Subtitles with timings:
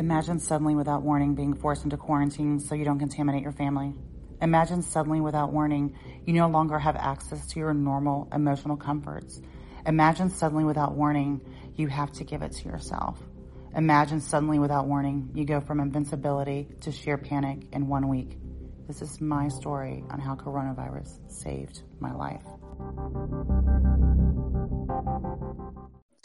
[0.00, 3.92] Imagine suddenly, without warning, being forced into quarantine so you don't contaminate your family.
[4.40, 9.42] Imagine suddenly, without warning, you no longer have access to your normal emotional comforts.
[9.84, 11.42] Imagine suddenly, without warning,
[11.76, 13.20] you have to give it to yourself.
[13.76, 18.38] Imagine suddenly, without warning, you go from invincibility to sheer panic in one week.
[18.86, 22.46] This is my story on how coronavirus saved my life.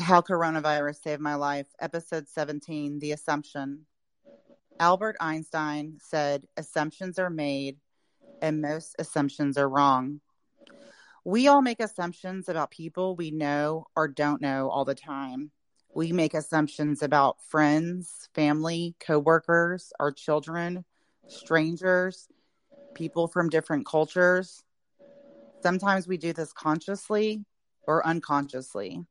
[0.05, 3.87] How Coronavirus Saved My Life, Episode 17 The Assumption.
[4.79, 7.77] Albert Einstein said, Assumptions are made,
[8.39, 10.21] and most assumptions are wrong.
[11.23, 15.49] We all make assumptions about people we know or don't know all the time.
[15.95, 20.85] We make assumptions about friends, family, coworkers, our children,
[21.25, 22.27] strangers,
[22.93, 24.63] people from different cultures.
[25.63, 27.43] Sometimes we do this consciously
[27.87, 29.07] or unconsciously.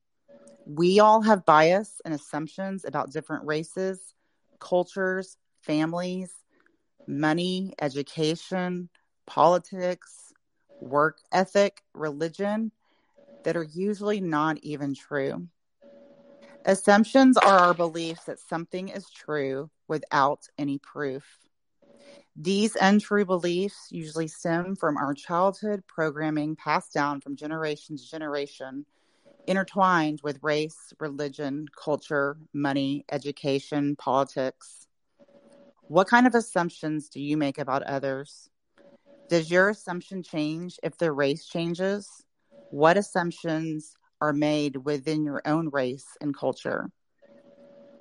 [0.67, 4.15] We all have bias and assumptions about different races,
[4.61, 6.33] cultures, families,
[7.07, 8.89] money, education,
[9.27, 10.33] politics,
[10.81, 12.73] work ethic, religion
[13.43, 15.49] that are usually not even true.
[16.65, 21.25] Assumptions are our beliefs that something is true without any proof.
[22.37, 28.87] These untrue beliefs usually stem from our childhood programming passed down from generation to generation
[29.47, 34.87] intertwined with race, religion, culture, money, education, politics.
[35.89, 38.49] What kind of assumptions do you make about others?
[39.29, 42.25] Does your assumption change if their race changes?
[42.71, 46.91] What assumptions are made within your own race and culture?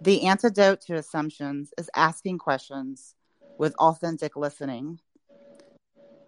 [0.02, 3.16] The antidote to assumptions is asking questions
[3.57, 5.00] with authentic listening.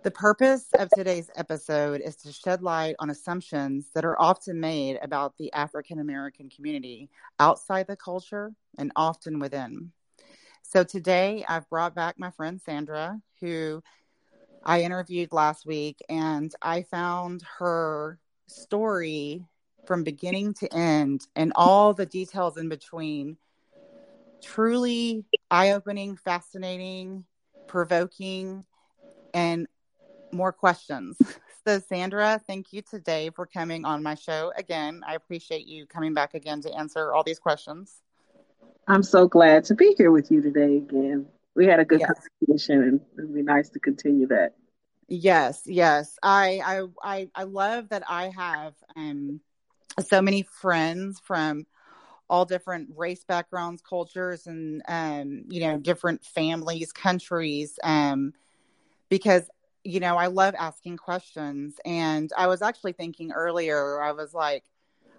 [0.05, 4.99] The purpose of today's episode is to shed light on assumptions that are often made
[5.01, 9.91] about the African American community outside the culture and often within.
[10.61, 13.81] So today I've brought back my friend Sandra, who
[14.63, 19.43] I interviewed last week, and I found her story
[19.87, 23.37] from beginning to end and all the details in between
[24.43, 27.25] truly eye opening, fascinating,
[27.65, 28.65] provoking,
[29.33, 29.67] and
[30.35, 31.17] more questions.
[31.67, 35.01] So, Sandra, thank you today for coming on my show again.
[35.07, 38.01] I appreciate you coming back again to answer all these questions.
[38.87, 41.25] I'm so glad to be here with you today again.
[41.55, 42.11] We had a good yes.
[42.45, 44.53] conversation, and it'd be nice to continue that.
[45.07, 46.17] Yes, yes.
[46.21, 49.39] I I I, I love that I have um
[50.05, 51.65] so many friends from
[52.29, 57.79] all different race backgrounds, cultures, and um, you know, different families, countries.
[57.83, 58.33] Um,
[59.09, 59.47] because
[59.85, 61.75] you know, I love asking questions.
[61.85, 64.63] And I was actually thinking earlier, I was like,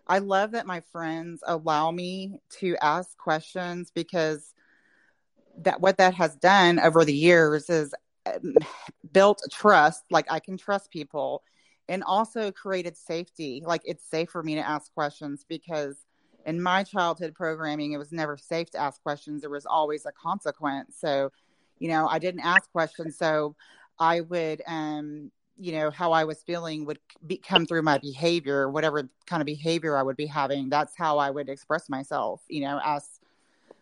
[0.09, 4.53] I love that my friends allow me to ask questions because
[5.59, 7.95] that what that has done over the years is
[8.27, 8.55] um,
[9.13, 10.03] built trust.
[10.11, 11.43] Like I can trust people
[11.89, 13.63] and also created safety.
[13.65, 15.97] Like it's safe for me to ask questions because
[16.45, 19.43] in my childhood programming, it was never safe to ask questions.
[19.43, 20.97] There was always a consequence.
[20.99, 21.31] So,
[21.79, 23.17] you know, I didn't ask questions.
[23.17, 23.55] So
[23.99, 28.69] I would, um, you know, how I was feeling would be, come through my behavior,
[28.71, 30.69] whatever kind of behavior I would be having.
[30.69, 33.09] That's how I would express myself, you know, ask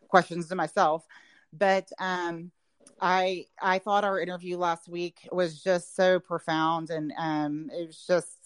[0.09, 1.05] questions to myself.
[1.53, 2.53] But um,
[3.01, 8.05] I I thought our interview last week was just so profound, and um, it was
[8.07, 8.37] just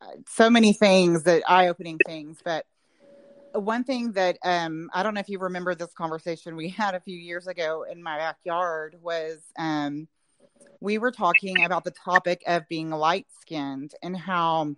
[0.00, 2.38] uh, so many things that eye opening things.
[2.42, 2.66] But
[3.52, 7.00] one thing that um, I don't know if you remember this conversation we had a
[7.00, 9.40] few years ago in my backyard was.
[9.58, 10.08] Um,
[10.80, 14.74] we were talking about the topic of being light skinned and how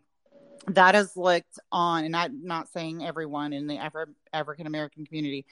[0.69, 5.47] that is looked on, and I'm not saying everyone in the Afri- African American community,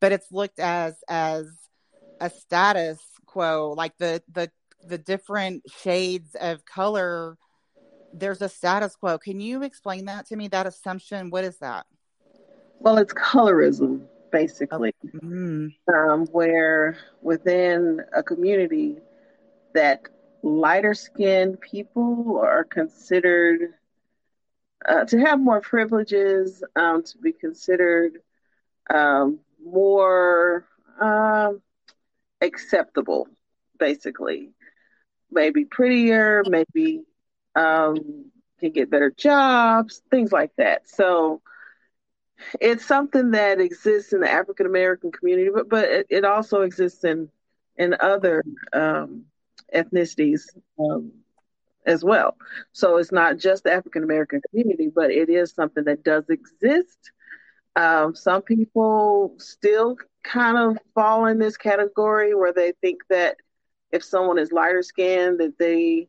[0.00, 1.46] but it's looked as as
[2.20, 4.50] a status quo, like the the
[4.86, 7.36] the different shades of color.
[8.12, 9.18] There's a status quo.
[9.18, 10.48] Can you explain that to me?
[10.48, 11.30] That assumption.
[11.30, 11.86] What is that?
[12.80, 15.68] Well, it's colorism, basically, mm-hmm.
[15.94, 18.96] um, where within a community
[19.74, 20.02] that
[20.42, 23.74] lighter skinned people are considered
[24.88, 28.18] uh, to have more privileges, um, to be considered
[28.88, 30.66] um, more
[31.00, 31.60] um,
[32.40, 33.28] acceptable,
[33.78, 34.50] basically.
[35.30, 37.02] Maybe prettier, maybe
[37.54, 40.88] um, can get better jobs, things like that.
[40.88, 41.42] So
[42.60, 47.04] it's something that exists in the African American community, but, but it, it, also exists
[47.04, 47.28] in
[47.76, 49.24] in other um,
[49.74, 50.42] ethnicities
[50.78, 51.12] um,
[51.86, 52.36] as well.
[52.72, 57.12] So it's not just the African American community, but it is something that does exist
[57.76, 63.36] Um, some people still kind of fall in this category where they think that
[63.92, 66.08] if someone is lighter skinned, that they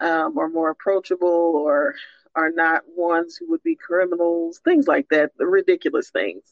[0.00, 1.94] um, are more approachable or
[2.34, 6.44] are not ones who would be criminals, things like that, the ridiculous things.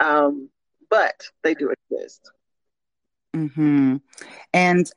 [0.00, 0.50] Um,
[0.90, 2.30] but they do exist.
[3.34, 3.96] Hmm.
[4.52, 4.88] And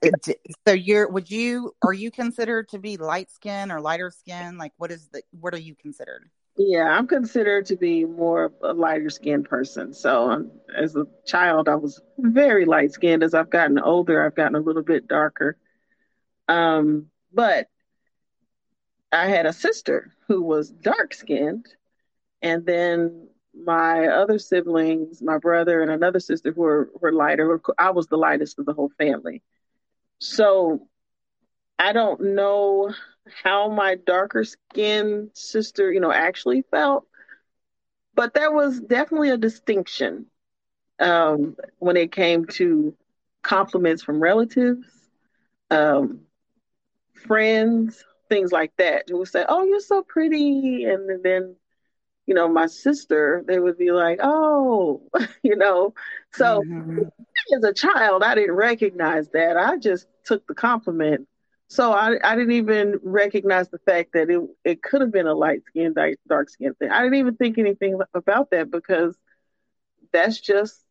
[0.68, 4.60] so you're would you are you considered to be light skin or lighter skin?
[4.60, 6.30] Like what is the what are you considered?
[6.56, 9.94] Yeah, I'm considered to be more of a lighter skinned person.
[9.94, 13.24] So um, as a child, I was very light skinned.
[13.24, 15.58] As I've gotten older, I've gotten a little bit darker.
[16.48, 17.68] Um, but
[19.12, 21.68] I had a sister who was dark skinned,
[22.42, 23.27] and then
[23.64, 27.60] my other siblings, my brother and another sister who were, were lighter.
[27.78, 29.42] I was the lightest of the whole family.
[30.20, 30.88] So
[31.80, 32.94] I don't know
[33.44, 37.06] how my darker skinned sister, you know, actually felt,
[38.16, 40.26] but there was definitely a distinction
[41.00, 42.96] um, when it came to
[43.44, 44.88] compliments from relatives,
[45.70, 46.22] um,
[47.28, 51.56] friends, things like that, who would say, "Oh, you're so pretty," and then
[52.28, 55.02] you know, my sister, they would be like, oh,
[55.44, 55.94] you know.
[56.34, 57.04] So mm-hmm.
[57.56, 59.58] as a child, I didn't recognize that.
[59.58, 61.28] I just took the compliment.
[61.70, 65.34] So I, I didn't even recognize the fact that it, it could have been a
[65.34, 65.96] light skin,
[66.28, 66.92] dark skin thing.
[66.92, 69.18] I didn't even think anything about that because
[70.12, 70.82] that's just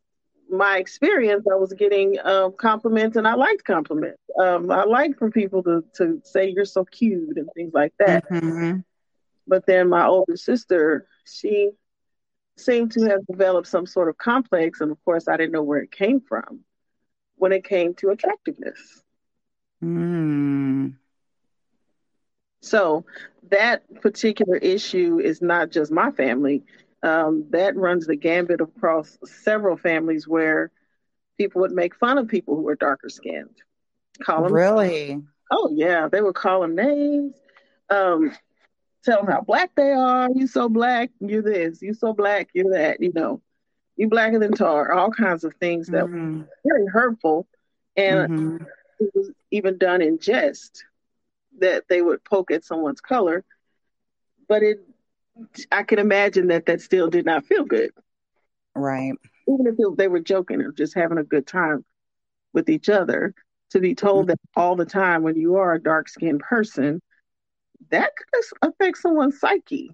[0.50, 1.46] my experience.
[1.50, 4.20] I was getting um, compliments and I liked compliments.
[4.38, 8.28] Um, I like for people to, to say you're so cute and things like that.
[8.30, 8.80] Mm-hmm.
[9.46, 11.70] But then my older sister, she
[12.56, 15.80] seemed to have developed some sort of complex, and of course, I didn't know where
[15.80, 16.60] it came from
[17.36, 19.02] when it came to attractiveness.
[19.82, 20.94] Mm.
[22.62, 23.04] So
[23.50, 26.64] that particular issue is not just my family.
[27.02, 30.72] Um, that runs the gambit across several families where
[31.36, 33.62] people would make fun of people who were darker skinned.
[34.22, 35.22] Call them really?
[35.50, 37.36] Oh yeah, they would call them names.
[37.90, 38.32] Um,
[39.06, 40.28] tell them how black they are.
[40.34, 41.80] You so black, you're this.
[41.80, 43.00] You so black, you're that.
[43.00, 43.40] You know,
[43.96, 44.92] you blacker than tar.
[44.92, 46.40] All kinds of things that mm-hmm.
[46.40, 47.46] were very hurtful,
[47.96, 48.64] and mm-hmm.
[49.00, 50.84] it was even done in jest
[51.60, 53.44] that they would poke at someone's color.
[54.48, 54.80] But it,
[55.72, 57.90] I can imagine that that still did not feel good.
[58.74, 59.14] Right.
[59.48, 61.84] Even if they were joking or just having a good time
[62.52, 63.34] with each other,
[63.70, 64.30] to be told mm-hmm.
[64.30, 67.00] that all the time when you are a dark skinned person
[67.90, 69.90] that could affect someone's psyche.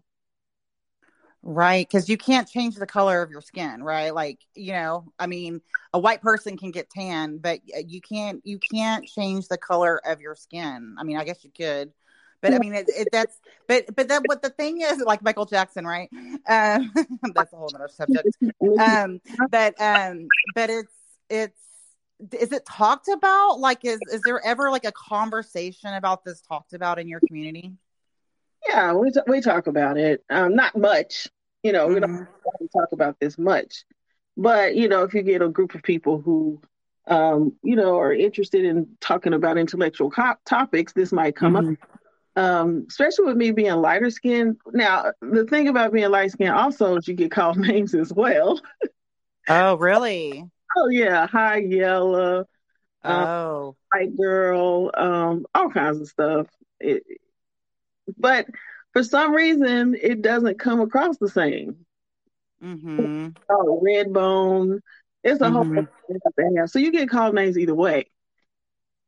[1.44, 4.14] Right, because you can't change the color of your skin, right?
[4.14, 5.60] Like, you know, I mean,
[5.92, 10.20] a white person can get tan, but you can't you can't change the color of
[10.20, 10.94] your skin.
[10.98, 11.92] I mean, I guess you could,
[12.42, 15.46] but I mean, it, it, that's but but that what the thing is, like Michael
[15.46, 16.08] Jackson, right?
[16.48, 16.92] Um,
[17.34, 18.28] that's a whole other subject.
[18.80, 19.20] Um,
[19.50, 20.94] but um, but it's
[21.28, 21.58] it's
[22.32, 23.58] is it talked about?
[23.58, 27.72] Like, is is there ever like a conversation about this talked about in your community?
[28.68, 30.24] Yeah, we t- we talk about it.
[30.30, 31.28] Um, not much.
[31.62, 31.94] You know, mm-hmm.
[31.94, 32.78] we don't mm-hmm.
[32.78, 33.84] talk about this much.
[34.36, 36.60] But you know, if you get a group of people who,
[37.06, 41.72] um, you know, are interested in talking about intellectual co- topics, this might come mm-hmm.
[41.72, 41.98] up.
[42.34, 44.56] Um, especially with me being lighter skinned.
[44.72, 48.60] Now, the thing about being light skinned also is you get called names as well.
[49.48, 50.44] Oh, really?
[50.76, 52.46] Oh yeah, high yellow.
[53.04, 56.46] Um, oh, white girl, um, all kinds of stuff.
[56.80, 57.02] It,
[58.16, 58.46] but
[58.92, 61.84] for some reason, it doesn't come across the same.
[62.62, 63.28] Mm-hmm.
[63.50, 64.80] Oh, red bone.
[65.24, 65.54] It's a mm-hmm.
[65.74, 65.86] whole
[66.36, 66.66] thing.
[66.66, 68.06] So you get called names either way.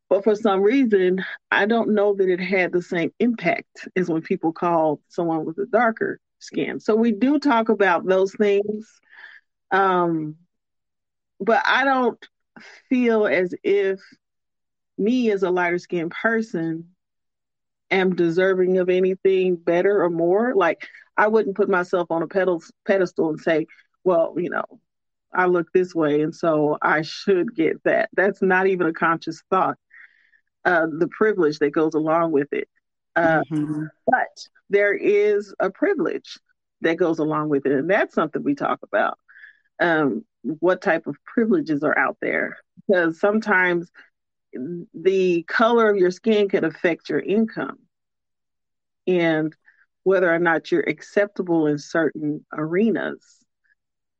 [0.08, 4.22] But for some reason, I don't know that it had the same impact as when
[4.22, 6.78] people call someone with a darker skin.
[6.78, 9.00] So we do talk about those things.
[9.70, 10.36] Um,
[11.44, 12.18] but I don't
[12.88, 14.00] feel as if
[14.96, 16.94] me as a lighter skinned person
[17.90, 20.54] am deserving of anything better or more.
[20.54, 23.66] Like I wouldn't put myself on a pedestal and say,
[24.02, 24.64] well, you know,
[25.32, 28.10] I look this way and so I should get that.
[28.14, 29.78] That's not even a conscious thought.
[30.64, 32.68] Uh, the privilege that goes along with it.
[33.16, 33.84] Uh, mm-hmm.
[34.06, 36.38] But there is a privilege
[36.80, 39.18] that goes along with it, and that's something we talk about.
[39.80, 43.90] Um, what type of privileges are out there because sometimes
[44.94, 47.78] the color of your skin can affect your income
[49.06, 49.54] and
[50.02, 53.24] whether or not you're acceptable in certain arenas,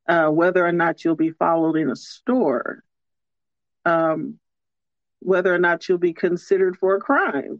[0.09, 2.83] uh, whether or not you'll be followed in a store,
[3.85, 4.39] um,
[5.19, 7.59] whether or not you'll be considered for a crime.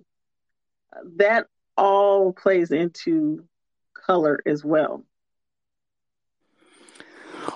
[1.18, 1.48] That
[1.78, 3.46] all plays into
[3.94, 5.04] color as well.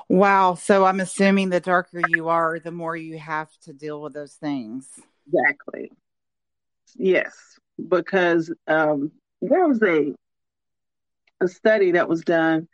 [0.09, 0.55] Wow.
[0.55, 4.33] So I'm assuming the darker you are, the more you have to deal with those
[4.33, 4.89] things.
[5.31, 5.91] Exactly.
[6.95, 9.11] Yes, because um,
[9.41, 10.13] there was a
[11.41, 12.67] a study that was done.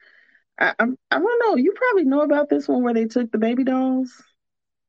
[0.60, 1.56] I, I, I don't know.
[1.56, 4.24] You probably know about this one where they took the baby dolls.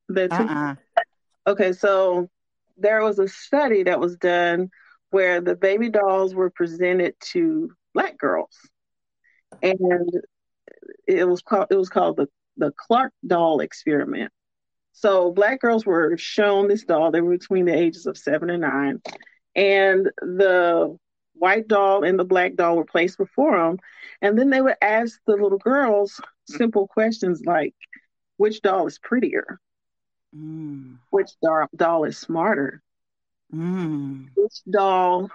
[0.08, 0.76] That uh-uh.
[1.46, 2.30] Okay, so
[2.76, 4.70] there was a study that was done
[5.10, 8.56] where the baby dolls were presented to black girls,
[9.62, 10.10] and
[11.06, 14.32] it was called it was called the the Clark doll experiment.
[14.92, 17.10] So black girls were shown this doll.
[17.10, 19.02] They were between the ages of seven and nine,
[19.54, 20.96] and the
[21.34, 23.78] white doll and the black doll were placed before them,
[24.22, 27.74] and then they would ask the little girls simple questions like,
[28.38, 29.60] "Which doll is prettier?
[30.34, 30.98] Mm.
[31.10, 32.82] Which doll, doll is smarter?
[33.52, 34.30] Mm.
[34.34, 35.30] Which doll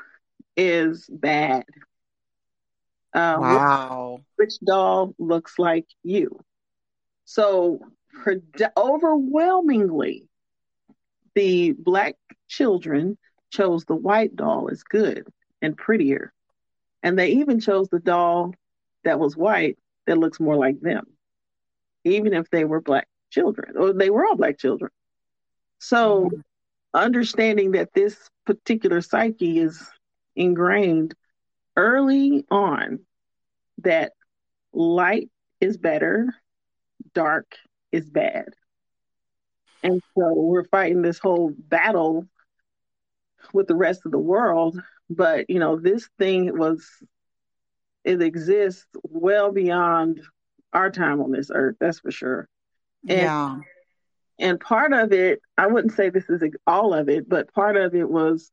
[0.58, 1.66] is bad?
[3.14, 4.20] Uh, wow.
[4.36, 6.40] Which, which doll looks like you?"
[7.26, 7.80] So,
[8.78, 10.28] overwhelmingly,
[11.36, 12.16] the black
[12.48, 13.18] children
[13.52, 15.28] chose the white doll as good
[15.62, 16.34] and prettier.
[17.04, 18.54] And they even chose the doll
[19.04, 19.78] that was white
[20.08, 21.06] that looks more like them,
[22.04, 24.92] even if they were black children, or they were all black children.
[25.80, 26.40] So, mm-hmm.
[26.94, 29.84] understanding that this particular psyche is
[30.36, 31.16] ingrained
[31.76, 33.00] early on
[33.80, 34.14] that
[34.74, 36.34] light is better,
[37.14, 37.56] dark
[37.92, 38.50] is bad.
[39.84, 42.28] And so we're fighting this whole battle
[43.54, 44.82] with the rest of the world.
[45.10, 46.86] But, you know, this thing was,
[48.04, 50.22] it exists well beyond
[50.74, 52.48] our time on this earth, that's for sure.
[53.08, 53.58] And, yeah.
[54.40, 57.94] And part of it, I wouldn't say this is all of it, but part of
[57.94, 58.50] it was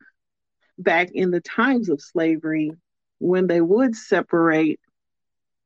[0.79, 2.73] back in the times of slavery
[3.19, 4.81] when they would separate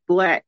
[0.06, 0.44] black,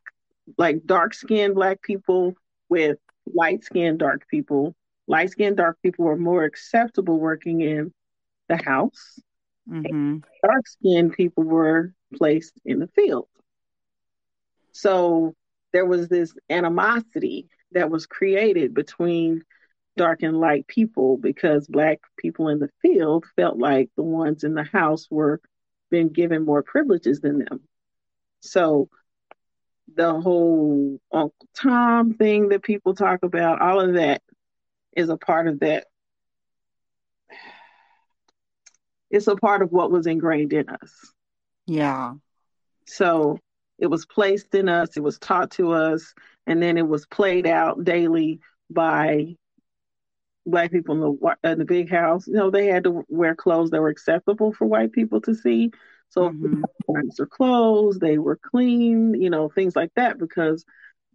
[0.58, 2.34] like dark skinned black people
[2.68, 2.98] with
[3.32, 4.74] light skinned dark people.
[5.06, 7.92] Light skinned dark people were more acceptable working in
[8.48, 9.20] the house.
[9.68, 10.18] Mm-hmm.
[10.42, 13.28] Dark skinned people were placed in the field.
[14.72, 15.34] So
[15.72, 19.42] there was this animosity that was created between
[19.96, 24.54] dark and light people because black people in the field felt like the ones in
[24.54, 25.40] the house were
[25.94, 27.60] being given more privileges than them.
[28.40, 28.88] So
[29.94, 34.22] the whole Uncle Tom thing that people talk about, all of that
[34.96, 35.86] is a part of that
[39.08, 41.12] it's a part of what was ingrained in us.
[41.66, 42.14] Yeah.
[42.86, 43.38] So
[43.78, 46.12] it was placed in us, it was taught to us,
[46.48, 49.36] and then it was played out daily by
[50.46, 52.26] black people in the in the big house.
[52.26, 55.70] You know, they had to wear clothes that were acceptable for white people to see.
[56.10, 56.62] So mm-hmm.
[57.16, 60.64] their clothes, they were clean, you know, things like that, because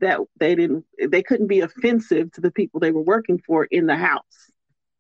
[0.01, 3.85] that they didn't they couldn't be offensive to the people they were working for in
[3.85, 4.51] the house.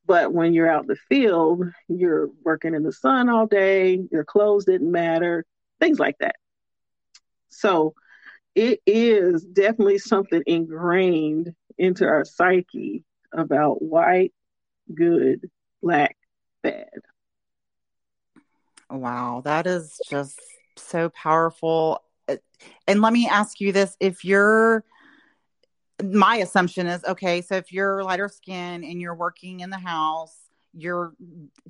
[0.05, 4.23] But when you're out in the field, you're working in the sun all day, your
[4.25, 5.45] clothes didn't matter,
[5.79, 6.35] things like that.
[7.49, 7.93] So
[8.55, 14.33] it is definitely something ingrained into our psyche about white,
[14.93, 15.49] good,
[15.81, 16.17] black,
[16.61, 16.89] bad.
[18.89, 20.39] Wow, that is just
[20.77, 22.01] so powerful.
[22.27, 22.37] Uh,
[22.87, 24.83] and let me ask you this if you're
[26.01, 30.49] my assumption is okay so if you're lighter skin and you're working in the house
[30.73, 31.13] your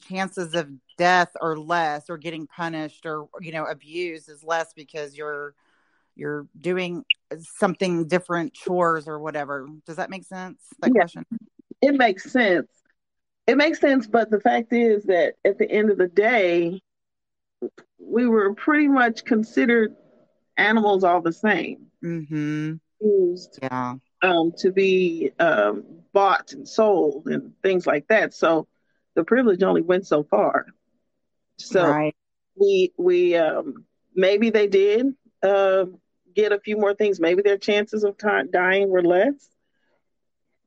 [0.08, 5.18] chances of death are less or getting punished or you know abused is less because
[5.18, 5.56] you're
[6.20, 7.04] you're doing
[7.58, 11.26] something different chores or whatever does that make sense that yeah, question
[11.82, 12.68] it makes sense
[13.48, 16.80] it makes sense but the fact is that at the end of the day
[18.00, 19.96] we were pretty much considered
[20.58, 22.74] animals all the same mm-hmm.
[23.02, 25.84] used yeah um, to be um,
[26.14, 28.34] bought and sold and things like that.
[28.34, 28.68] So
[29.16, 30.68] the privilege only went so far.
[31.58, 32.16] So right.
[32.56, 33.86] we we um,
[34.16, 35.08] maybe they did
[35.44, 35.86] uh,
[36.36, 37.20] get a few more things.
[37.20, 39.50] Maybe their chances of dying were less.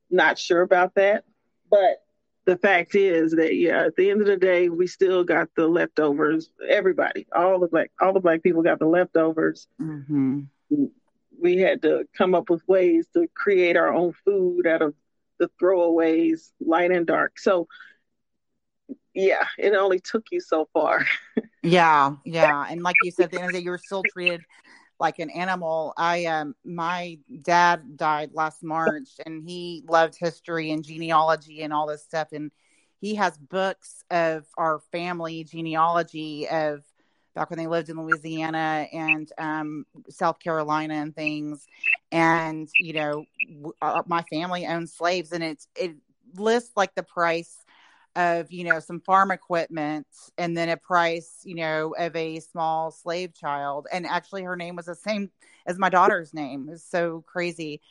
[0.09, 1.23] Not sure about that,
[1.69, 2.03] but
[2.45, 5.67] the fact is that yeah, at the end of the day, we still got the
[5.67, 6.49] leftovers.
[6.67, 9.67] Everybody, all the black, all the black people got the leftovers.
[9.81, 10.41] Mm-hmm
[11.43, 14.95] we had to come up with ways to create our own food out of
[15.39, 17.37] the throwaways, light and dark.
[17.37, 17.67] So,
[19.13, 21.05] yeah, it only took you so far.
[21.63, 24.03] yeah, yeah, and like you said, at the end of the day, you were still
[24.13, 24.41] treated
[25.03, 25.93] like an animal.
[25.97, 31.85] I um, my dad died last March, and he loved history and genealogy and all
[31.87, 32.51] this stuff, and
[33.01, 36.83] he has books of our family genealogy of
[37.35, 41.67] back when they lived in Louisiana and um, South Carolina and things.
[42.11, 43.25] and you know
[43.81, 45.95] our, my family owned slaves and it's it
[46.37, 47.62] lists like the price
[48.15, 52.91] of you know some farm equipment and then a price you know of a small
[52.91, 53.87] slave child.
[53.91, 55.31] And actually her name was the same
[55.65, 56.69] as my daughter's name.
[56.71, 57.81] It's so crazy.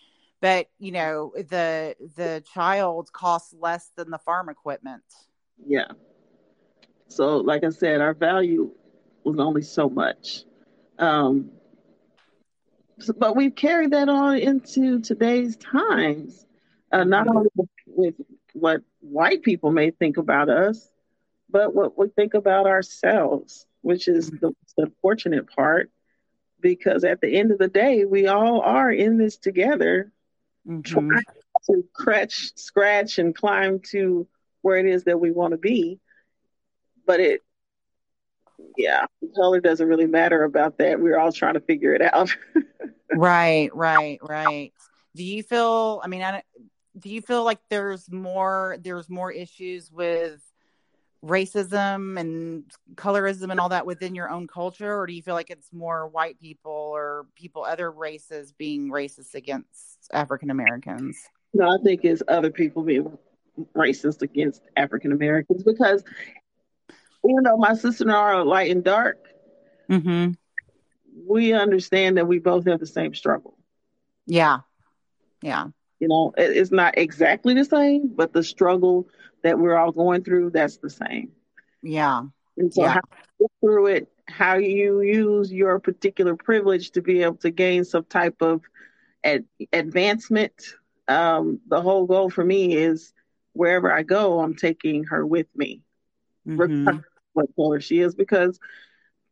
[0.40, 5.04] But you know the the child costs less than the farm equipment.
[5.64, 5.88] Yeah.
[7.08, 8.70] So like i said our value
[9.24, 10.44] was only so much.
[10.98, 11.50] Um
[12.98, 16.46] so, but we've carried that on into today's times
[16.92, 17.36] uh, not mm-hmm.
[17.38, 17.50] only
[17.86, 18.14] with
[18.54, 20.88] what white people may think about us,
[21.50, 25.90] but what we think about ourselves, which is the, the fortunate part.
[26.60, 30.12] Because at the end of the day, we all are in this together,
[30.66, 30.80] mm-hmm.
[30.82, 31.24] trying
[31.66, 34.28] to scratch, scratch and climb to
[34.60, 35.98] where it is that we want to be.
[37.04, 37.40] But it,
[38.76, 41.00] yeah, color doesn't really matter about that.
[41.00, 42.34] We're all trying to figure it out.
[43.14, 44.72] right, right, right.
[45.16, 46.00] Do you feel?
[46.02, 46.42] I mean, I,
[46.98, 50.40] do you feel like there's more there's more issues with
[51.24, 52.64] racism and
[52.96, 54.98] colorism and all that within your own culture?
[54.98, 59.34] Or do you feel like it's more white people or people other races being racist
[59.34, 61.16] against african americans
[61.54, 63.16] no i think it's other people being
[63.74, 66.02] racist against african americans because
[67.28, 69.18] even though my sister and I are light and dark.
[69.88, 70.32] Mm-hmm.
[71.26, 73.58] we understand that we both have the same struggle.
[74.26, 74.60] Yeah.
[75.42, 75.66] Yeah
[76.02, 79.08] you know, it, it's not exactly the same, but the struggle
[79.44, 81.30] that we're all going through, that's the same.
[81.80, 82.24] Yeah.
[82.56, 82.94] And so yeah.
[82.94, 83.00] how
[83.38, 88.04] you through it, how you use your particular privilege to be able to gain some
[88.04, 88.62] type of
[89.22, 90.74] ad- advancement.
[91.06, 93.12] Um, the whole goal for me is
[93.52, 95.82] wherever I go, I'm taking her with me,
[96.44, 96.98] mm-hmm.
[97.32, 98.58] what color she is, because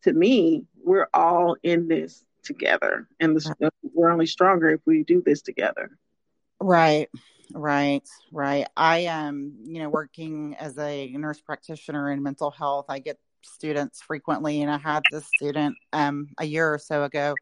[0.04, 5.20] to me, we're all in this together, and the, we're only stronger if we do
[5.20, 5.90] this together.
[6.60, 7.08] Right,
[7.54, 8.66] right, right.
[8.76, 12.86] I am, you know, working as a nurse practitioner in mental health.
[12.88, 17.34] I get students frequently, and I had this student um, a year or so ago,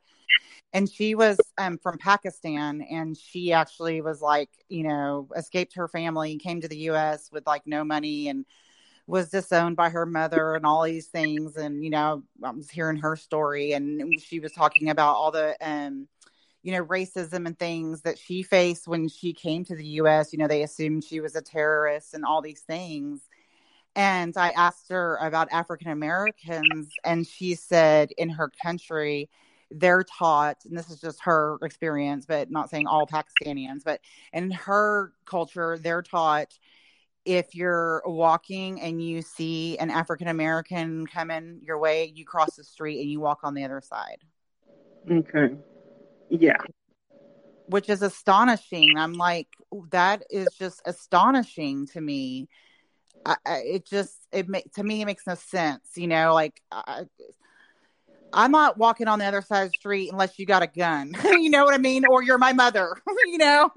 [0.73, 5.89] and she was um, from Pakistan, and she actually was like, you know, escaped her
[5.89, 7.31] family, came to the U.S.
[7.33, 8.45] with like no money, and
[9.09, 11.57] was disowned by her mother and all these things.
[11.57, 15.57] And you know, I was hearing her story, and she was talking about all the
[15.61, 16.07] um,
[16.69, 20.35] you know, racism and things that she faced when she came to the US.
[20.35, 23.23] You know, they assumed she was a terrorist and all these things.
[23.97, 29.31] And I asked her about African Americans, and she said in her country,
[29.71, 34.03] they're taught, and this is just her experience, but not saying all Pakistanians, but
[34.35, 36.59] in her culture, they're taught
[37.25, 42.65] if you're walking and you see an African American coming your way, you cross the
[42.65, 44.19] street and you walk on the other side.
[45.11, 45.57] Okay.
[46.31, 46.59] Yeah.
[47.67, 48.97] Which is astonishing.
[48.97, 49.49] I'm like,
[49.91, 52.49] that is just astonishing to me.
[53.27, 55.91] I, I, it just it make to me it makes no sense.
[55.97, 57.05] You know, like I,
[58.33, 61.15] I'm not walking on the other side of the street unless you got a gun.
[61.25, 62.05] you know what I mean?
[62.07, 62.95] Or you're my mother.
[63.27, 63.71] you know,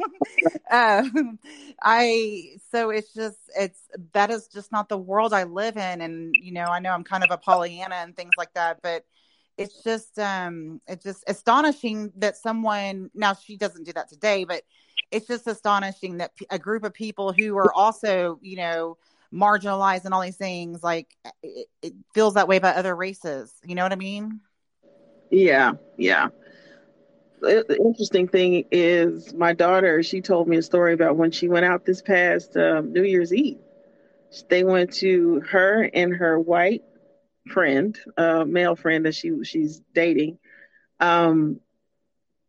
[0.70, 1.04] uh,
[1.82, 3.80] I so it's just it's
[4.14, 6.02] that is just not the world I live in.
[6.02, 9.06] And you know, I know I'm kind of a Pollyanna and things like that, but
[9.62, 14.64] it's just um it's just astonishing that someone now she doesn't do that today but
[15.12, 18.98] it's just astonishing that a group of people who are also you know
[19.34, 23.54] marginalized and all these things like it, it feels that way about other races.
[23.66, 24.42] You know what i mean?
[25.30, 26.30] Yeah yeah.
[27.40, 31.66] The interesting thing is my daughter she told me a story about when she went
[31.66, 33.58] out this past um, new year's eve.
[34.48, 36.84] They went to her and her white
[37.48, 40.38] friend, a male friend that she she's dating,
[41.00, 41.60] um,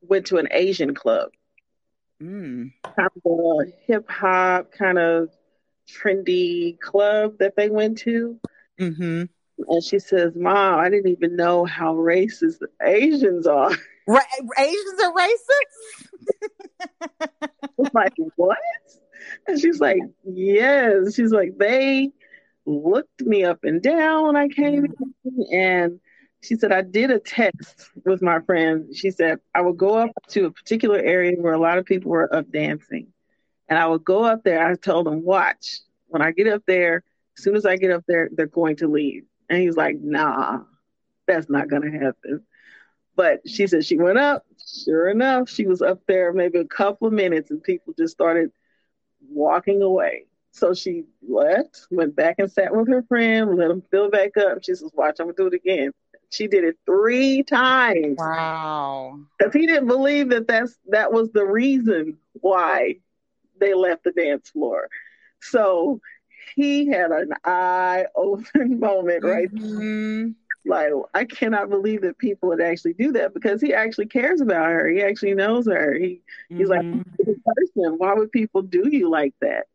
[0.00, 1.30] went to an Asian club.
[2.22, 2.72] Mm.
[2.84, 5.28] Kind of a hip hop, kind of
[5.88, 8.38] trendy club that they went to.
[8.80, 9.24] Mm-hmm.
[9.68, 13.70] And she says, Mom, I didn't even know how racist Asians are.
[14.08, 14.20] Ra-
[14.58, 16.08] Asians are racist?
[17.78, 18.58] I'm like, what?
[19.46, 21.14] And she's like, Yes.
[21.14, 22.12] She's like, they
[22.66, 25.28] looked me up and down when I came mm-hmm.
[25.52, 26.00] in, and
[26.42, 28.94] she said I did a test with my friend.
[28.94, 32.10] She said I would go up to a particular area where a lot of people
[32.10, 33.08] were up dancing,
[33.68, 34.66] and I would go up there.
[34.66, 37.04] I told them, "Watch when I get up there.
[37.38, 40.60] As soon as I get up there, they're going to leave." And he's like, "Nah,
[41.26, 42.44] that's not going to happen."
[43.14, 44.44] But she said she went up.
[44.84, 48.50] Sure enough, she was up there maybe a couple of minutes, and people just started
[49.28, 50.26] walking away.
[50.52, 54.62] So she left, went back and sat with her friend, let him fill back up.
[54.62, 55.92] She says, Watch, I'm gonna do it again.
[56.30, 58.16] She did it three times.
[58.18, 59.18] Wow.
[59.38, 62.96] Because he didn't believe that that's that was the reason why
[63.60, 64.88] they left the dance floor.
[65.40, 66.00] So
[66.54, 69.52] he had an eye open moment, right?
[69.52, 70.30] Mm-hmm.
[70.64, 74.66] Like, I cannot believe that people would actually do that because he actually cares about
[74.66, 74.86] her.
[74.86, 75.94] He actually knows her.
[75.94, 76.98] He he's mm-hmm.
[76.98, 77.98] like person.
[77.98, 79.66] Why would people do you like that?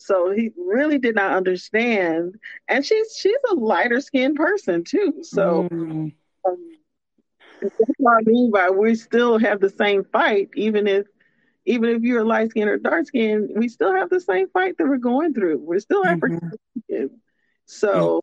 [0.00, 2.36] So he really did not understand.
[2.68, 5.18] And she's she's a lighter skinned person too.
[5.22, 6.08] So mm-hmm.
[6.48, 6.70] um,
[7.60, 11.06] that's what I mean by we still have the same fight, even if
[11.66, 14.88] even if you're light skinned or dark skinned, we still have the same fight that
[14.88, 15.58] we're going through.
[15.58, 16.36] We're still mm-hmm.
[16.88, 17.20] African.
[17.66, 18.22] So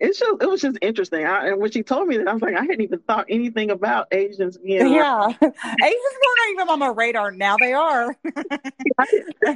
[0.00, 1.24] it's just it was just interesting.
[1.24, 3.70] I, and when she told me that, I was like, I hadn't even thought anything
[3.70, 4.92] about Asians being.
[4.92, 7.30] Yeah, Asians weren't even on my radar.
[7.32, 8.16] Now they are.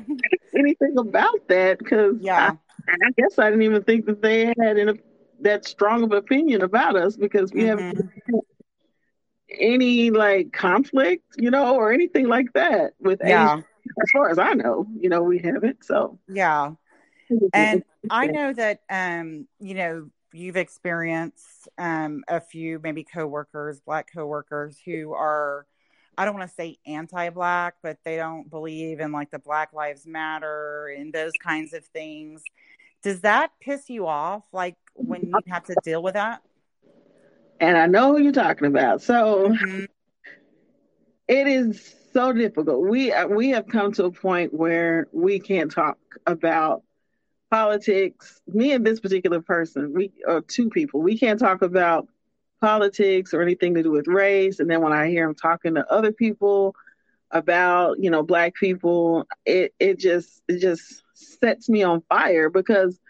[0.55, 2.53] anything about that because yeah,
[2.89, 4.95] I, I, guess I didn't even think that they had in a,
[5.41, 7.79] that strong of opinion about us because we mm-hmm.
[7.79, 8.11] haven't
[9.59, 13.55] any like conflict, you know, or anything like that with yeah.
[13.55, 13.65] Asians.
[14.03, 15.85] As far as I know, you know, we haven't.
[15.85, 16.73] So yeah.
[17.53, 24.13] And I know that um, you know, you've experienced um, a few maybe coworkers, black
[24.13, 25.67] coworkers who are
[26.19, 30.07] I don't want to say anti-black, but they don't believe in like the Black Lives
[30.07, 32.43] Matter and those kinds of things.
[33.03, 36.43] Does that piss you off like when you have to deal with that?
[37.61, 39.03] And I know who you're talking about.
[39.03, 39.85] So mm-hmm.
[41.29, 42.89] it is so difficult.
[42.89, 46.83] We uh, we have come to a point where we can't talk about
[47.57, 48.43] politics.
[48.47, 51.01] Me and this particular person, we are two people.
[51.01, 52.07] We can't talk about
[52.61, 54.61] politics or anything to do with race.
[54.61, 56.75] And then when I hear him talking to other people
[57.31, 63.01] about, you know, black people, it it just it just sets me on fire because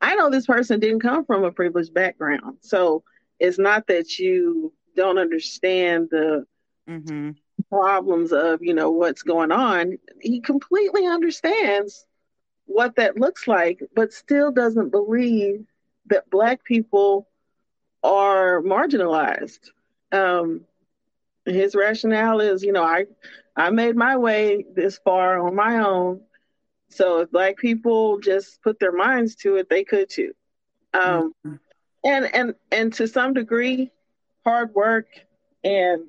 [0.00, 2.56] I know this person didn't come from a privileged background.
[2.62, 3.04] So
[3.38, 6.46] it's not that you don't understand the
[6.88, 7.32] mm-hmm.
[7.68, 9.98] problems of, you know, what's going on.
[10.22, 12.06] He completely understands
[12.70, 15.66] what that looks like, but still doesn't believe
[16.06, 17.28] that Black people
[18.04, 19.70] are marginalized.
[20.12, 20.62] Um,
[21.44, 23.06] his rationale is, you know, I
[23.56, 26.20] I made my way this far on my own,
[26.88, 30.32] so if Black people just put their minds to it, they could too.
[30.94, 31.56] Um, mm-hmm.
[32.04, 33.90] And and and to some degree,
[34.44, 35.08] hard work
[35.64, 36.04] and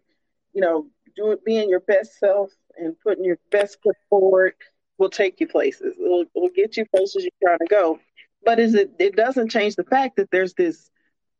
[0.54, 4.54] you know, doing being your best self and putting your best foot forward
[5.01, 5.95] will take you places.
[5.99, 7.99] It'll, it'll get you places you're trying to go.
[8.45, 8.91] But is it?
[8.99, 10.89] It doesn't change the fact that there's this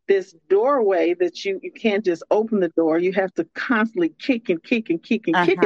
[0.08, 2.98] this doorway that you you can't just open the door.
[2.98, 5.46] You have to constantly kick and kick and kick and uh-huh.
[5.46, 5.64] kick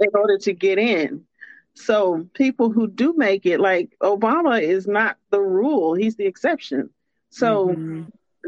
[0.00, 1.24] in order to get in.
[1.74, 6.90] So people who do make it, like Obama, is not the rule; he's the exception.
[7.30, 8.02] So mm-hmm.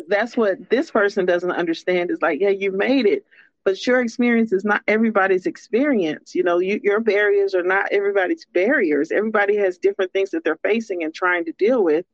[0.08, 2.10] that's what this person doesn't understand.
[2.10, 3.24] Is like, yeah, you made it,
[3.64, 6.34] but your experience is not everybody's experience.
[6.34, 9.10] You know, you, your barriers are not everybody's barriers.
[9.10, 12.04] Everybody has different things that they're facing and trying to deal with,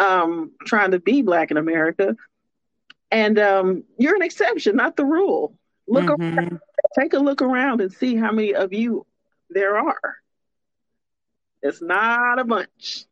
[0.00, 2.16] um, trying to be Black in America.
[3.12, 5.54] And um, you're an exception, not the rule.
[5.86, 6.38] Look mm-hmm.
[6.38, 6.60] around,
[6.98, 9.06] take a look around and see how many of you
[9.48, 10.16] there are.
[11.62, 13.04] It's not a bunch.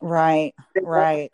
[0.00, 1.32] Right, right.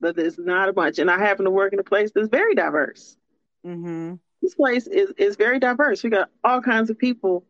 [0.00, 0.98] But there's not a bunch.
[0.98, 3.16] And I happen to work in a place that's very diverse.
[3.64, 6.02] Mm-hmm this place is, is very diverse.
[6.02, 7.44] We got all kinds of people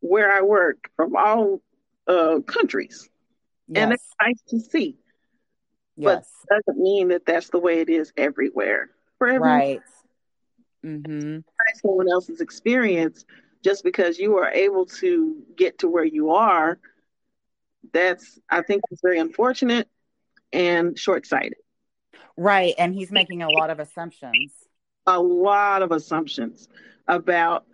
[0.00, 1.60] where I work from all
[2.06, 3.08] uh, countries.
[3.68, 3.82] Yes.
[3.82, 4.98] And it's nice to see.
[5.96, 6.28] Yes.
[6.48, 8.90] But doesn't mean that that's the way it is everywhere.
[9.18, 9.48] For everyone.
[9.48, 9.80] Right.
[10.84, 11.38] Mm-hmm.
[11.82, 13.24] Someone else's experience,
[13.64, 16.78] just because you are able to get to where you are,
[17.92, 19.88] that's I think it's very unfortunate
[20.52, 21.56] and short sighted.
[22.36, 22.74] Right.
[22.78, 24.52] And he's making a lot of assumptions
[25.06, 26.68] a lot of assumptions
[27.08, 27.64] about,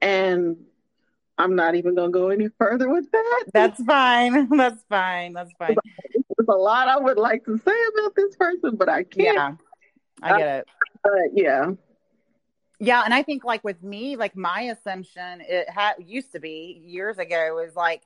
[0.00, 0.56] and
[1.38, 3.44] I'm not even going to go any further with that.
[3.52, 4.48] That's fine.
[4.56, 5.32] That's fine.
[5.32, 5.76] That's fine.
[6.14, 9.34] There's a lot I would like to say about this person, but I can't.
[9.34, 9.52] Yeah,
[10.22, 10.66] I get it.
[11.04, 11.70] Uh, but yeah.
[12.78, 16.82] Yeah, and I think like with me, like my assumption it had used to be
[16.84, 18.02] years ago was like,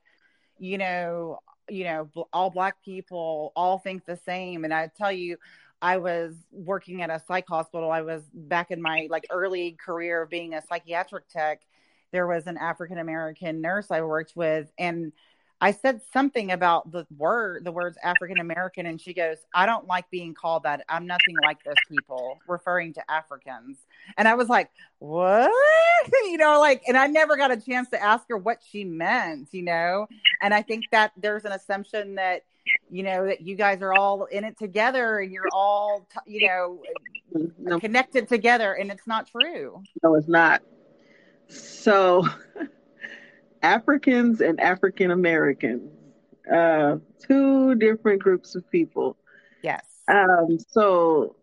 [0.58, 5.38] you know, you know, all black people all think the same, and I tell you,
[5.82, 7.90] I was working at a psych hospital.
[7.90, 11.62] I was back in my like early career of being a psychiatric tech.
[12.12, 15.12] There was an African American nurse I worked with, and
[15.60, 19.86] I said something about the word, the words African American, and she goes, I don't
[19.86, 20.84] like being called that.
[20.88, 23.78] I'm nothing like those people, referring to Africans.
[24.18, 25.50] And I was like, what?
[26.24, 29.48] you know, like, and I never got a chance to ask her what she meant,
[29.52, 30.08] you know?
[30.42, 32.44] And I think that there's an assumption that
[32.90, 36.46] you know that you guys are all in it together and you're all t- you
[36.46, 36.80] know
[37.58, 37.80] no.
[37.80, 39.82] connected together and it's not true.
[40.02, 40.62] No it's not.
[41.48, 42.26] So
[43.62, 45.90] africans and african americans
[46.52, 49.16] uh two different groups of people.
[49.62, 49.84] Yes.
[50.08, 51.36] Um so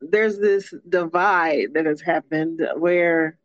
[0.00, 3.38] there's this divide that has happened where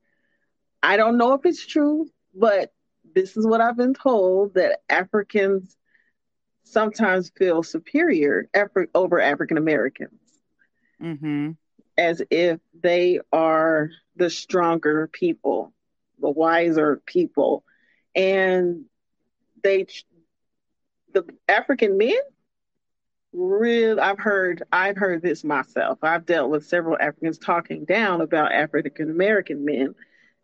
[0.81, 2.73] I don't know if it's true, but
[3.15, 5.75] this is what I've been told that Africans
[6.63, 8.49] sometimes feel superior
[8.95, 10.19] over African Americans.
[11.01, 11.51] Mm-hmm.
[11.97, 15.73] As if they are the stronger people,
[16.19, 17.63] the wiser people.
[18.15, 18.85] And
[19.63, 19.85] they,
[21.13, 22.17] the African men
[23.33, 25.99] real I've heard I've heard this myself.
[26.03, 29.95] I've dealt with several Africans talking down about African American men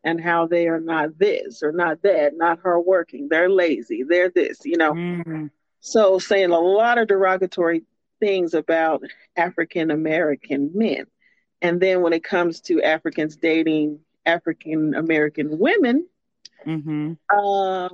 [0.03, 4.59] and how they are not this or not that, not hardworking, they're lazy, they're this,
[4.65, 4.93] you know.
[4.93, 5.47] Mm-hmm.
[5.79, 7.83] So saying a lot of derogatory
[8.19, 9.03] things about
[9.35, 11.05] African American men.
[11.61, 16.07] And then when it comes to Africans dating African American women,
[16.65, 17.13] mm-hmm.
[17.35, 17.89] uh,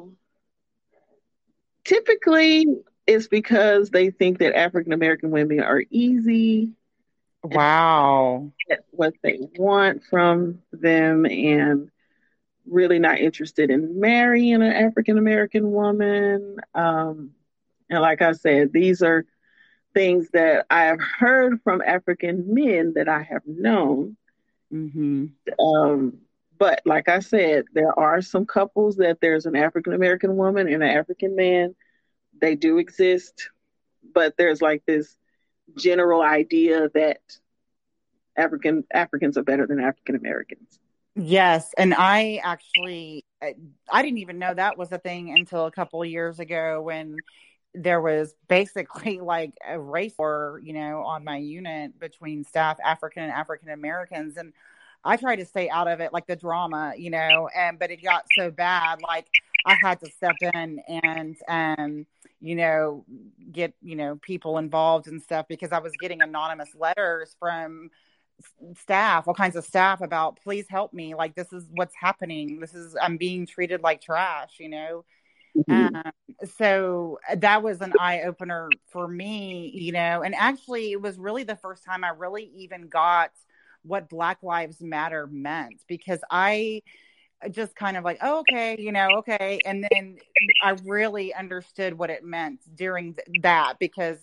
[1.84, 2.66] typically
[3.08, 6.74] it's because they think that African American women are easy.
[7.44, 8.52] Wow.
[8.90, 11.90] What they want from them and
[12.68, 16.58] really not interested in marrying an African American woman.
[16.74, 17.32] Um,
[17.90, 19.26] and like I said, these are
[19.94, 24.18] things that I have heard from African men that I have known.
[24.74, 25.26] Mm-hmm.
[25.64, 26.18] Um,
[26.58, 30.84] but like I said, there are some couples that there's an African American woman and
[30.84, 31.76] an African man
[32.42, 33.50] they do exist,
[34.14, 35.16] but there's like this
[35.78, 37.20] general idea that
[38.38, 40.80] African Africans are better than African Americans.
[41.16, 46.02] Yes, and I actually I didn't even know that was a thing until a couple
[46.02, 47.16] of years ago when
[47.76, 53.24] there was basically like a race war, you know, on my unit between staff African
[53.24, 54.54] and African Americans and
[55.08, 58.04] I tried to stay out of it like the drama, you know, and but it
[58.04, 59.28] got so bad like
[59.66, 62.06] I had to step in and um
[62.42, 63.06] you know,
[63.52, 67.90] get, you know, people involved and stuff because I was getting anonymous letters from
[68.78, 71.16] staff, all kinds of staff about please help me.
[71.16, 72.60] Like this is what's happening.
[72.60, 75.06] This is I'm being treated like trash, you know.
[75.58, 75.96] Mm-hmm.
[75.96, 76.12] Um,
[76.58, 80.22] so that was an eye opener for me, you know.
[80.22, 83.32] And actually, it was really the first time I really even got
[83.84, 86.82] what Black Lives Matter meant because I
[87.52, 89.60] just kind of like, oh, okay, you know, okay.
[89.66, 90.18] And then
[90.62, 94.18] I really understood what it meant during th- that because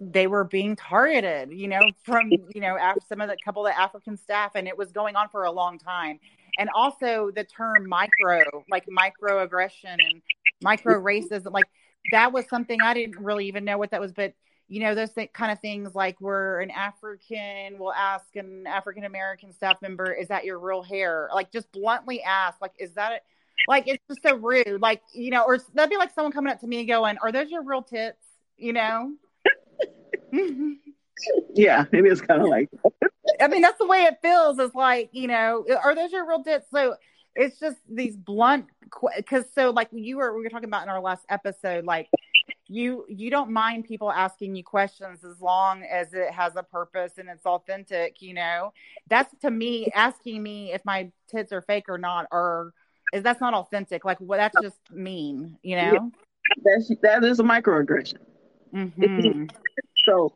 [0.00, 2.76] they were being targeted, you know, from, you know,
[3.08, 5.50] some of the couple of the African staff, and it was going on for a
[5.50, 6.18] long time.
[6.58, 10.22] And also the term micro, like microaggression and
[10.64, 11.66] micro racism, like
[12.10, 14.34] that was something I didn't really even know what that was, but
[14.68, 19.04] you know those th- kind of things like we're an african we'll ask an african
[19.04, 21.28] american staff member is that your real hair?
[21.34, 23.22] Like just bluntly ask like is that it
[23.68, 26.60] like it's just so rude like you know or that'd be like someone coming up
[26.60, 28.24] to me going are those your real tits?
[28.56, 29.12] You know?
[31.54, 32.68] Yeah Maybe it is kind of like
[33.40, 36.42] i mean that's the way it feels it's like you know are those your real
[36.42, 36.66] tits?
[36.72, 36.96] So
[37.36, 38.66] it's just these blunt
[39.16, 42.08] because so like you were we were talking about in our last episode like
[42.66, 47.18] you you don't mind people asking you questions as long as it has a purpose
[47.18, 48.72] and it's authentic you know?
[49.08, 52.72] That's to me asking me if my tits are fake or not or
[53.12, 54.04] is that's not authentic.
[54.04, 55.92] Like well that's just mean you know?
[55.92, 56.08] Yeah,
[56.64, 58.18] that's that is a microaggression.
[58.74, 59.44] Mm-hmm.
[60.04, 60.32] so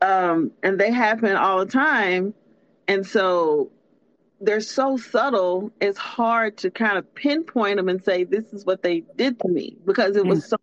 [0.00, 2.34] um and they happen all the time.
[2.86, 3.70] And so
[4.40, 8.82] they're so subtle it's hard to kind of pinpoint them and say this is what
[8.82, 10.48] they did to me because it was mm.
[10.48, 10.56] so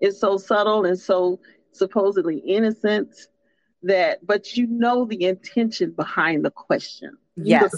[0.00, 1.38] it's so subtle and so
[1.72, 3.14] supposedly innocent
[3.82, 7.16] that but you know the intention behind the question.
[7.36, 7.72] Yes.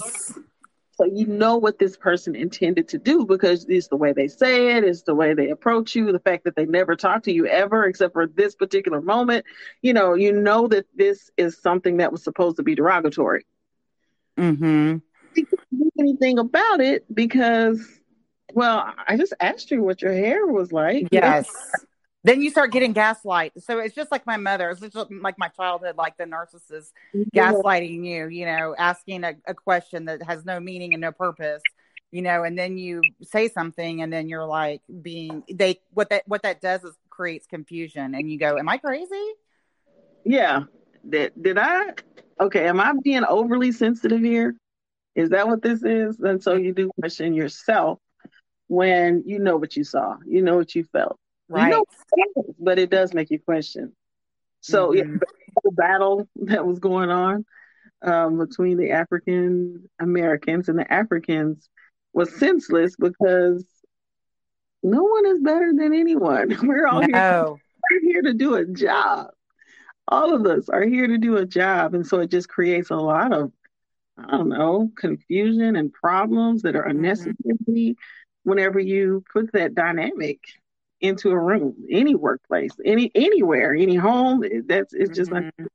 [0.93, 4.77] so you know what this person intended to do because it's the way they say
[4.77, 7.47] it it's the way they approach you the fact that they never talk to you
[7.47, 9.45] ever except for this particular moment.
[9.83, 13.45] You know you know that this is something that was supposed to be derogatory.
[14.37, 14.99] Mm-hmm
[15.99, 17.87] anything about it because
[18.55, 21.51] well i just asked you what your hair was like yes
[22.25, 23.53] then you start getting gaslight.
[23.63, 24.71] So it's just like my mother.
[24.71, 27.53] It's just like my childhood, like the narcissist yeah.
[27.53, 31.63] gaslighting you, you know, asking a, a, question that has no meaning and no purpose,
[32.13, 36.23] you know, and then you say something and then you're like being they what that
[36.27, 39.33] what that does is creates confusion and you go, Am I crazy?
[40.25, 40.65] Yeah.
[41.09, 41.95] Did did I
[42.41, 44.55] okay, am I being overly sensitive here?
[45.15, 46.19] Is that what this is?
[46.21, 47.99] And so you do question yourself
[48.69, 51.19] when you know what you saw, you know what you felt
[51.53, 51.71] Right.
[51.73, 51.85] You
[52.37, 53.93] know, but it does make you question.
[54.61, 55.13] So mm-hmm.
[55.13, 55.19] yeah,
[55.63, 57.45] the battle that was going on
[58.03, 61.69] um, between the African Americans and the Africans
[62.15, 63.65] was senseless because
[64.83, 66.57] no one is better than anyone.
[66.63, 67.07] We're all no.
[67.07, 69.29] here, we're here to do a job.
[70.09, 71.95] All of us are here to do a job.
[71.95, 73.53] And so it just creates a lot of,
[74.19, 76.99] I don't know, confusion and problems that are mm-hmm.
[76.99, 77.93] unnecessary mm-hmm.
[78.49, 80.41] whenever you put that dynamic
[81.01, 84.45] into a room, any workplace, any anywhere, any home.
[84.67, 85.51] That's it's just mm-hmm.
[85.59, 85.69] like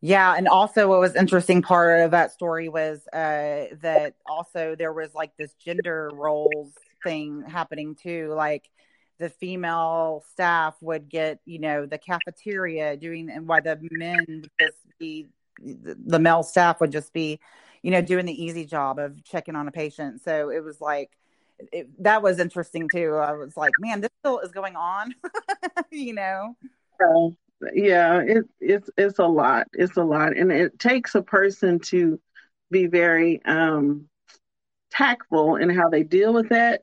[0.00, 4.92] yeah, and also what was interesting part of that story was uh, that also there
[4.92, 8.32] was like this gender roles thing happening too.
[8.32, 8.68] Like
[9.18, 14.50] the female staff would get, you know, the cafeteria doing, and why the men would
[14.60, 15.26] just be,
[15.60, 17.40] the male staff would just be,
[17.82, 20.22] you know, doing the easy job of checking on a patient.
[20.22, 21.10] So it was like,
[21.72, 23.14] it, that was interesting too.
[23.14, 25.14] I was like, man, this still is going on,
[25.90, 26.56] you know?
[27.00, 27.28] Yeah,
[27.74, 29.66] yeah it, it's, it's a lot.
[29.72, 30.36] It's a lot.
[30.36, 32.20] And it takes a person to
[32.70, 34.08] be very um,
[34.90, 36.82] tactful in how they deal with that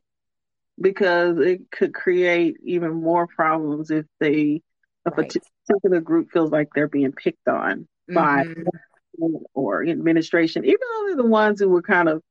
[0.79, 4.61] because it could create even more problems if they
[5.05, 5.33] a right.
[5.67, 8.63] particular group feels like they're being picked on mm-hmm.
[8.63, 12.21] by or administration, even though they're the ones who were kind of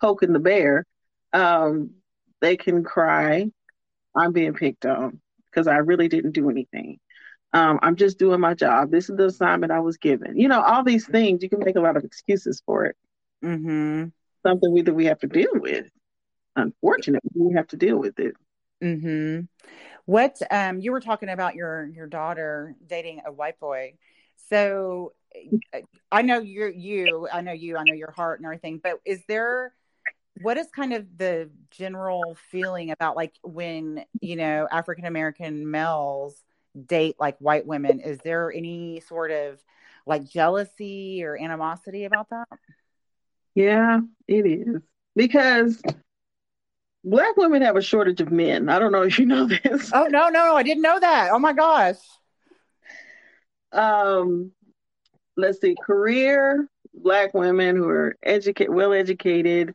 [0.00, 0.84] poking the bear,
[1.32, 1.90] um,
[2.40, 3.50] they can cry,
[4.14, 6.98] "I'm being picked on because I really didn't do anything."
[7.52, 8.90] Um, I'm just doing my job.
[8.90, 10.38] This is the assignment I was given.
[10.38, 12.96] You know, all these things you can make a lot of excuses for it.
[13.44, 14.06] Mm-hmm.
[14.44, 15.88] Something we that we have to deal with
[16.56, 18.34] Unfortunately, We have to deal with it.
[18.80, 19.40] Hmm.
[20.04, 23.94] What um, you were talking about your your daughter dating a white boy.
[24.48, 25.14] So
[26.10, 27.28] I know you're you.
[27.32, 27.76] I know you.
[27.76, 28.80] I know your heart and everything.
[28.82, 29.72] But is there?
[30.42, 36.36] What is kind of the general feeling about like when you know African American males
[36.86, 38.00] date like white women?
[38.00, 39.62] Is there any sort of
[40.06, 42.48] like jealousy or animosity about that?
[43.54, 44.82] Yeah, it is
[45.14, 45.80] because
[47.04, 48.68] black women have a shortage of men.
[48.68, 49.90] I don't know if you know this.
[49.92, 51.30] Oh no, no, I didn't know that.
[51.30, 51.96] Oh my gosh.
[53.72, 54.52] Um,
[55.36, 59.74] let's see, career black women who are educated, well educated,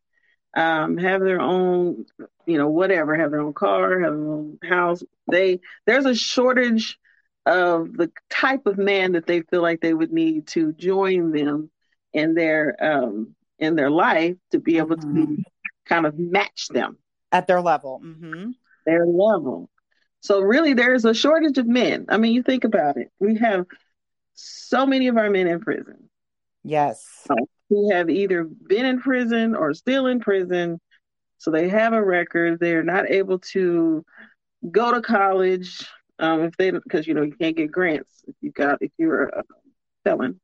[0.56, 2.06] um, have their own,
[2.46, 5.04] you know, whatever, have their own car, have their own house.
[5.30, 6.98] They there's a shortage
[7.46, 11.70] of the type of man that they feel like they would need to join them
[12.14, 15.36] in their um in their life to be able mm-hmm.
[15.36, 15.44] to
[15.86, 16.98] kind of match them
[17.32, 18.02] at their level.
[18.04, 18.52] Mm-hmm.
[18.86, 19.70] Their level.
[20.22, 22.08] So really, there's a shortage of men.
[22.10, 23.12] I mean, you think about it.
[23.20, 23.68] We have
[24.42, 26.10] so many of our men in prison.
[26.64, 27.06] Yes.
[27.70, 30.80] who have either been in prison or still in prison.
[31.38, 32.60] So they have a record.
[32.60, 34.04] They're not able to
[34.72, 35.88] go to college
[36.20, 39.28] um, if they because you know you can't get grants if you got if you're
[39.28, 39.44] a
[40.04, 40.40] felon.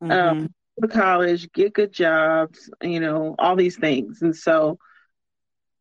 [0.00, 0.12] Um, mm-hmm.
[0.12, 4.78] Um, go to college, get good jobs, you know, all these things, and so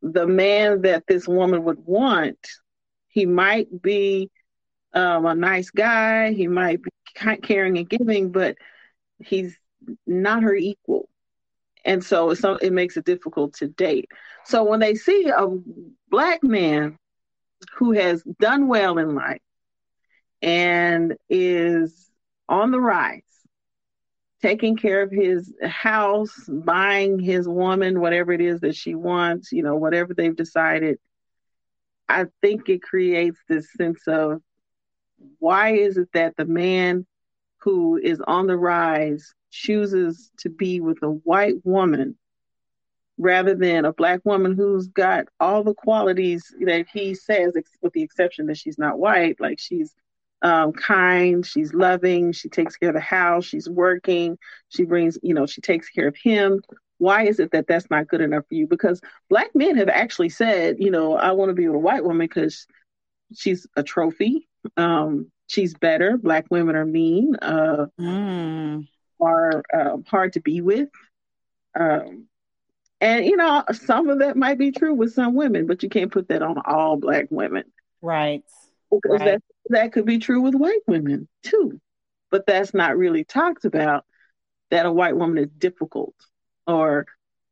[0.02, 2.38] the man that this woman would want,
[3.08, 4.30] he might be
[4.94, 6.90] um, a nice guy, he might be
[7.42, 8.58] caring and giving, but
[9.20, 9.58] he's
[10.06, 11.08] not her equal.
[11.86, 14.10] And so it makes it difficult to date.
[14.46, 15.48] So when they see a
[16.10, 16.98] black man
[17.76, 19.42] who has done well in life
[20.42, 22.12] and is
[22.50, 23.22] on the rise,
[24.42, 29.64] taking care of his house, buying his woman whatever it is that she wants, you
[29.64, 31.00] know, whatever they've decided.
[32.10, 34.42] I think it creates this sense of
[35.40, 37.06] why is it that the man
[37.58, 42.18] who is on the rise chooses to be with a white woman
[43.18, 48.04] rather than a black woman who's got all the qualities that he says, with the
[48.04, 49.96] exception that she's not white, like she's
[50.44, 54.38] um, kind, she's loving, she takes care of the house, she's working,
[54.70, 56.62] she brings, you know, she takes care of him.
[57.00, 58.68] Why is it that that's not good enough for you?
[58.68, 62.04] Because black men have actually said, you know, I want to be with a white
[62.04, 62.68] woman because
[63.36, 64.48] she's a trophy.
[64.76, 66.18] Um, she's better.
[66.18, 68.88] Black women are mean, uh, mm.
[69.20, 70.90] are uh, hard to be with.
[71.78, 72.28] Um,
[73.00, 76.12] and you know, some of that might be true with some women, but you can't
[76.12, 77.64] put that on all black women.
[78.02, 78.44] Right.
[78.90, 79.26] Because right.
[79.26, 81.80] that that could be true with white women too.
[82.32, 84.06] But that's not really talked about
[84.72, 86.16] that a white woman is difficult
[86.66, 87.06] or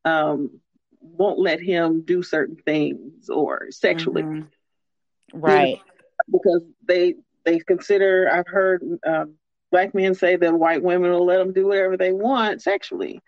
[0.03, 0.59] um,
[0.99, 4.23] won't let him do certain things or sexually.
[4.23, 5.39] Mm-hmm.
[5.39, 5.81] Right.
[6.31, 9.35] Because they they consider I've heard um,
[9.71, 13.21] black men say that white women will let them do whatever they want sexually.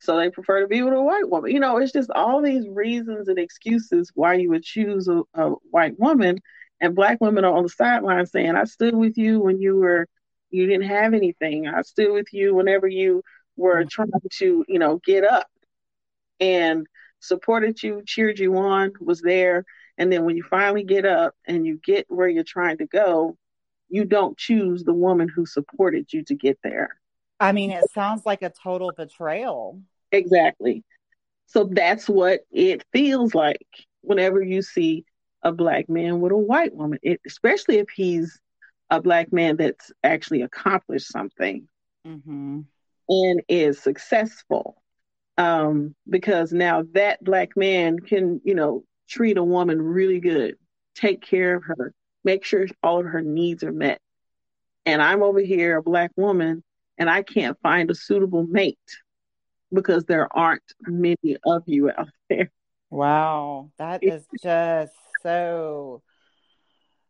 [0.00, 1.50] So they prefer to be with a white woman.
[1.50, 5.50] You know, it's just all these reasons and excuses why you would choose a, a
[5.70, 6.40] white woman.
[6.80, 10.06] And black women are on the sideline saying, I stood with you when you were,
[10.50, 11.66] you didn't have anything.
[11.68, 13.22] I stood with you whenever you
[13.56, 13.88] were mm-hmm.
[13.88, 15.46] trying to, you know, get up
[16.38, 16.86] and
[17.20, 19.64] supported you, cheered you on, was there.
[19.98, 23.36] And then when you finally get up and you get where you're trying to go,
[23.88, 26.96] you don't choose the woman who supported you to get there.
[27.38, 29.80] I mean, it sounds like a total betrayal.
[30.10, 30.84] Exactly.
[31.46, 33.66] So that's what it feels like
[34.00, 35.04] whenever you see
[35.42, 38.40] a black man with a white woman, it, especially if he's
[38.90, 41.68] a black man that's actually accomplished something
[42.06, 42.60] mm-hmm.
[43.08, 44.82] and is successful.
[45.36, 50.56] Um, because now that black man can, you know, treat a woman really good,
[50.94, 51.92] take care of her,
[52.24, 54.00] make sure all of her needs are met.
[54.86, 56.62] And I'm over here, a black woman,
[56.98, 58.78] and I can't find a suitable mate
[59.72, 62.50] because there aren't many of you out there.
[62.90, 64.92] Wow, that is just
[65.22, 66.02] so.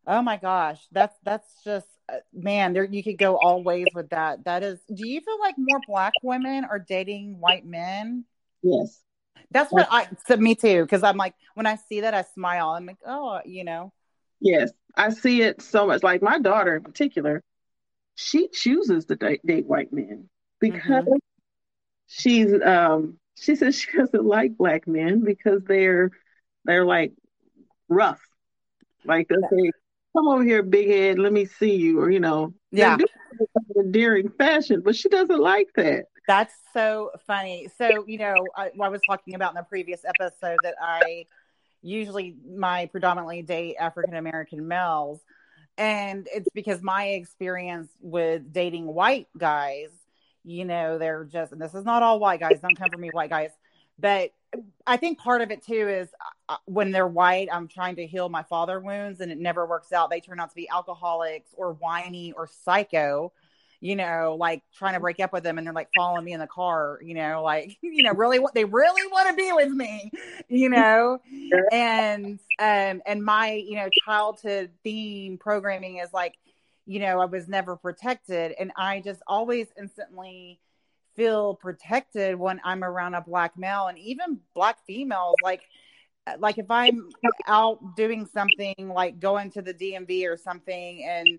[0.07, 2.73] Oh my gosh, that's that's just uh, man.
[2.73, 4.45] There you could go all ways with that.
[4.45, 4.81] That is.
[4.93, 8.25] Do you feel like more black women are dating white men?
[8.63, 9.04] Yes.
[9.51, 10.09] That's what I.
[10.27, 12.71] So me too, because I'm like when I see that I smile.
[12.71, 13.93] I'm like, oh, you know.
[14.41, 16.03] Yes, I see it so much.
[16.03, 17.43] Like my daughter in particular,
[18.15, 20.29] she chooses to date, date white men
[20.61, 21.17] because mm-hmm.
[22.07, 26.11] she's um she says she doesn't like black men because they're
[26.65, 27.13] they're like
[27.89, 28.21] rough.
[29.05, 29.71] Like they say,
[30.17, 32.97] come over here, big head, let me see you, or you know, yeah,
[33.77, 36.07] endearing fashion, but she doesn't like that.
[36.27, 37.69] That's so funny.
[37.77, 41.27] So you know, I, I was talking about in the previous episode that I
[41.83, 45.21] usually my predominantly date African American males
[45.77, 49.91] and it's because my experience with dating white guys
[50.45, 53.11] you know they're just and this is not all white guys don't come for me
[53.13, 53.51] white guys
[53.99, 54.33] but
[54.87, 56.09] i think part of it too is
[56.49, 59.93] uh, when they're white i'm trying to heal my father wounds and it never works
[59.93, 63.33] out they turn out to be alcoholics or whiny or psycho
[63.81, 66.41] you know, like trying to break up with them and they're like following me in
[66.41, 69.71] the car, you know, like, you know, really what they really want to be with
[69.71, 70.11] me,
[70.49, 71.19] you know,
[71.73, 76.35] and, um, and my, you know, childhood theme programming is like,
[76.87, 78.55] you know, I was never protected.
[78.59, 80.61] And I just always instantly
[81.17, 85.63] feel protected when I'm around a black male and even black females, like,
[86.39, 87.11] like if I'm
[87.47, 91.39] out doing something like going to the DMV or something and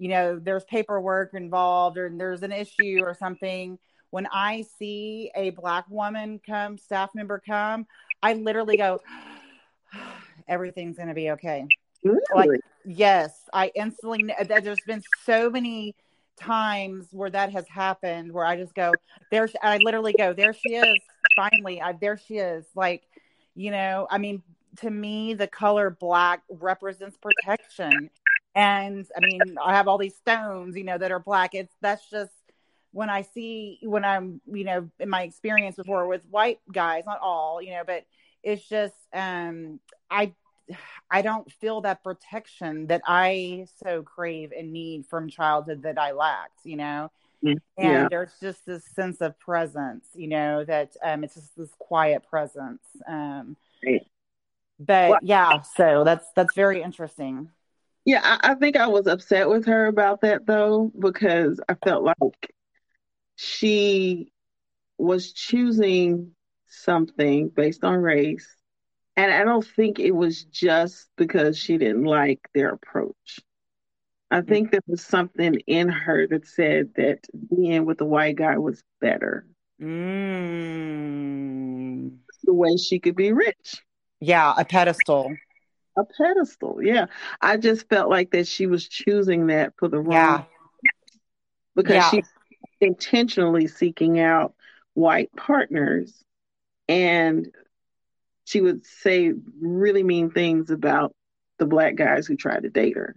[0.00, 3.78] you know there's paperwork involved or there's an issue or something.
[4.10, 7.86] When i see a black woman come staff member come
[8.22, 8.98] i literally go
[10.48, 11.64] everything's going to be okay.
[12.02, 12.18] Really?
[12.34, 15.94] like yes i instantly uh, there's been so many
[16.40, 18.94] times where that has happened where i just go
[19.30, 20.98] there i literally go there she is
[21.36, 22.64] finally I, there she is.
[22.74, 23.02] Like
[23.54, 24.42] you know i mean
[24.78, 28.10] to me the color black represents protection
[28.54, 31.54] and I mean, I have all these stones, you know, that are black.
[31.54, 32.32] It's that's just
[32.92, 37.20] when I see when I'm, you know, in my experience before with white guys, not
[37.20, 38.04] all, you know, but
[38.42, 39.78] it's just um
[40.10, 40.34] I
[41.10, 46.12] I don't feel that protection that I so crave and need from childhood that I
[46.12, 47.10] lacked, you know.
[47.44, 51.70] Mm, and there's just this sense of presence, you know, that um it's just this
[51.78, 52.82] quiet presence.
[53.06, 54.02] Um right.
[54.80, 57.50] but well, yeah, so that's that's very interesting.
[58.10, 62.02] Yeah, I, I think I was upset with her about that though, because I felt
[62.02, 62.52] like
[63.36, 64.32] she
[64.98, 66.32] was choosing
[66.66, 68.48] something based on race.
[69.16, 73.38] And I don't think it was just because she didn't like their approach.
[74.28, 78.58] I think there was something in her that said that being with the white guy
[78.58, 79.46] was better.
[79.80, 80.80] Mm.
[82.42, 83.84] The way she could be rich.
[84.18, 85.32] Yeah, a pedestal
[86.00, 86.80] a pedestal.
[86.82, 87.06] Yeah.
[87.40, 90.46] I just felt like that she was choosing that for the wrong
[90.82, 90.90] yeah.
[91.74, 92.10] because yeah.
[92.10, 92.22] she
[92.80, 94.54] intentionally seeking out
[94.94, 96.24] white partners
[96.88, 97.48] and
[98.44, 101.14] she would say really mean things about
[101.58, 103.14] the black guys who tried to date her.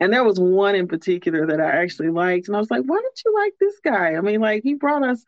[0.00, 2.48] And there was one in particular that I actually liked.
[2.48, 4.16] And I was like, why don't you like this guy?
[4.16, 5.22] I mean, like, he brought us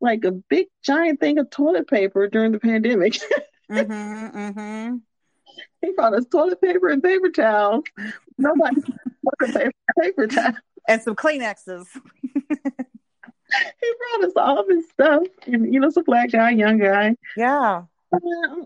[0.00, 3.14] like a big giant thing of toilet paper during the pandemic.
[3.70, 4.96] mm-hmm, mm-hmm.
[5.80, 7.84] He brought us toilet paper and paper towels.
[8.38, 8.82] Nobody
[9.42, 10.56] paper, paper towels.
[10.88, 11.86] And some Kleenexes.
[12.32, 15.26] he brought us all this stuff.
[15.46, 17.16] And, you know, it's a black guy, young guy.
[17.36, 17.82] Yeah.
[18.12, 18.18] I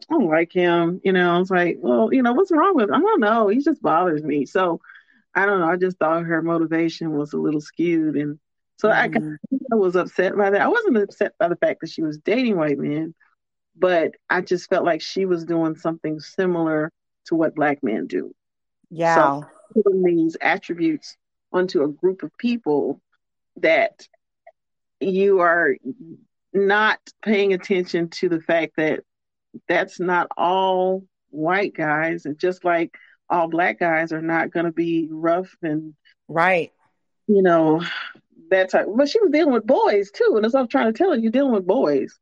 [0.08, 1.00] don't like him.
[1.04, 2.94] You know, I was like, well, you know, what's wrong with him?
[2.94, 3.48] I don't know.
[3.48, 4.46] He just bothers me.
[4.46, 4.80] So
[5.34, 5.68] I don't know.
[5.68, 8.16] I just thought her motivation was a little skewed.
[8.16, 8.38] And
[8.78, 9.34] So mm-hmm.
[9.52, 10.60] I, I was upset by that.
[10.60, 13.14] I wasn't upset by the fact that she was dating white men,
[13.76, 16.92] but I just felt like she was doing something similar
[17.26, 18.34] to what black men do.
[18.90, 19.14] Yeah.
[19.14, 19.46] So
[19.82, 21.16] putting these attributes
[21.52, 23.00] onto a group of people
[23.56, 24.06] that
[25.00, 25.76] you are
[26.52, 29.00] not paying attention to the fact that
[29.68, 32.94] that's not all white guys and just like
[33.28, 35.94] all black guys are not going to be rough and
[36.28, 36.72] right
[37.26, 37.82] you know
[38.50, 41.10] that type but she was dealing with boys too and as i'm trying to tell
[41.10, 42.18] her you're dealing with boys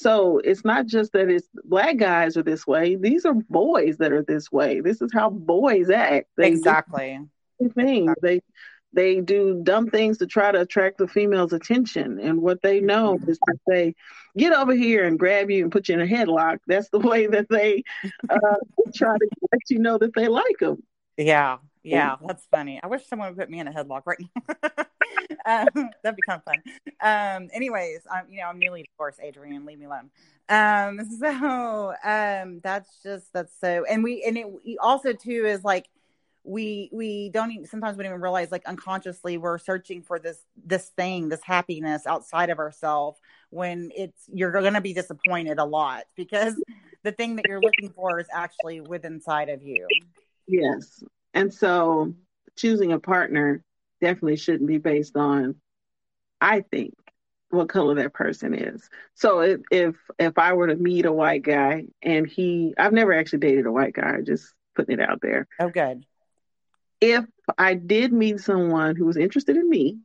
[0.00, 4.12] so it's not just that it's black guys are this way these are boys that
[4.12, 7.20] are this way this is how boys act they exactly
[7.58, 8.14] things exactly.
[8.22, 8.40] they
[8.92, 12.18] they do dumb things to try to attract the female's attention.
[12.18, 13.30] And what they know mm-hmm.
[13.30, 13.94] is to say,
[14.36, 16.58] get over here and grab you and put you in a headlock.
[16.66, 17.84] That's the way that they
[18.28, 18.56] uh,
[18.94, 20.82] try to let you know that they like them.
[21.16, 22.80] Yeah, yeah, that's funny.
[22.82, 24.84] I wish someone would put me in a headlock right now.
[25.74, 26.62] um, that'd be kind of fun.
[27.00, 29.64] Um, anyways, I'm you know I'm newly divorced, Adrian.
[29.64, 30.10] Leave me alone.
[30.48, 34.46] Um, so um, that's just that's so, and we and it
[34.80, 35.86] also too is like
[36.42, 40.38] we we don't even sometimes we don't even realize like unconsciously we're searching for this
[40.64, 43.20] this thing this happiness outside of ourselves
[43.50, 46.54] when it's you're going to be disappointed a lot because
[47.02, 49.86] the thing that you're looking for is actually within inside of you
[50.46, 51.02] yes
[51.34, 52.14] and so
[52.56, 53.62] choosing a partner
[54.00, 55.54] definitely shouldn't be based on
[56.40, 56.94] i think
[57.50, 58.88] what color that person is.
[59.14, 63.12] So if if if i were to meet a white guy and he i've never
[63.12, 65.46] actually dated a white guy just putting it out there.
[65.58, 66.04] Oh good.
[67.00, 67.24] If
[67.58, 69.98] I did meet someone who was interested in me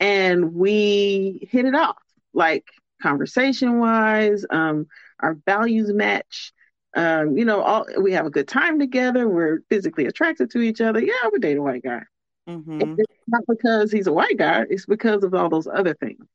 [0.00, 1.98] and we hit it off,
[2.32, 2.64] like
[3.02, 4.86] conversation wise, um,
[5.20, 6.52] our values match,
[6.94, 10.80] um, you know, all we have a good time together, we're physically attracted to each
[10.80, 11.00] other.
[11.00, 12.02] Yeah, I would date a white guy.
[12.48, 12.96] Mm-hmm.
[12.98, 16.26] It's not because he's a white guy, it's because of all those other things.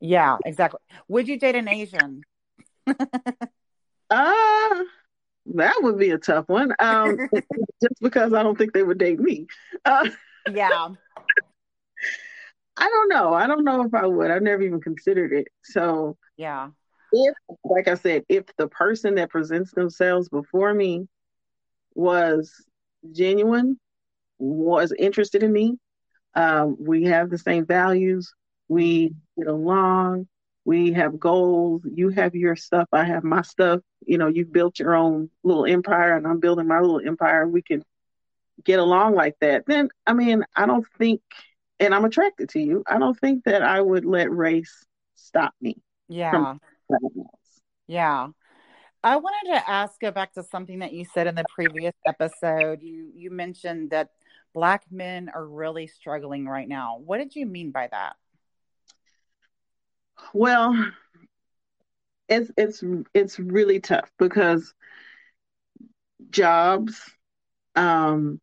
[0.00, 0.80] Yeah, exactly.
[1.08, 2.22] Would you date an Asian?
[4.10, 4.84] uh
[5.46, 6.74] that would be a tough one.
[6.78, 7.16] Um,
[7.82, 9.46] just because I don't think they would date me.
[9.84, 10.08] Uh,
[10.50, 10.88] yeah.
[12.76, 13.32] I don't know.
[13.32, 14.30] I don't know if I would.
[14.30, 15.48] I've never even considered it.
[15.62, 16.70] So yeah.
[17.16, 17.34] If,
[17.64, 21.06] like I said, if the person that presents themselves before me
[21.94, 22.52] was
[23.12, 23.78] genuine,
[24.38, 25.78] was interested in me,
[26.34, 28.34] um, we have the same values,
[28.68, 30.26] we get along,
[30.64, 31.82] we have goals.
[31.84, 32.88] You have your stuff.
[32.92, 33.80] I have my stuff.
[34.06, 37.46] You know, you've built your own little empire, and I'm building my little empire.
[37.46, 37.82] We can
[38.64, 39.64] get along like that.
[39.66, 41.20] Then, I mean, I don't think,
[41.78, 42.82] and I'm attracted to you.
[42.86, 44.84] I don't think that I would let race
[45.16, 45.76] stop me.
[46.08, 46.54] Yeah.
[47.86, 48.28] Yeah.
[49.02, 52.82] I wanted to ask go back to something that you said in the previous episode.
[52.82, 54.10] You you mentioned that
[54.54, 56.98] black men are really struggling right now.
[57.04, 58.16] What did you mean by that?
[60.32, 60.90] Well,
[62.28, 62.82] it's it's
[63.12, 64.72] it's really tough because
[66.30, 66.98] jobs,
[67.74, 68.40] um,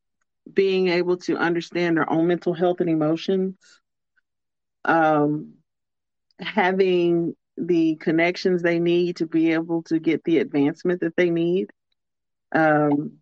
[0.51, 3.55] being able to understand their own mental health and emotions,
[4.85, 5.53] um,
[6.39, 11.69] having the connections they need to be able to get the advancement that they need.
[12.53, 13.17] Um,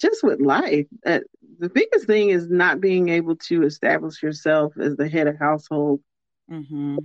[0.00, 1.20] just with life, uh,
[1.58, 6.00] the biggest thing is not being able to establish yourself as the head of household.
[6.50, 6.98] Mm-hmm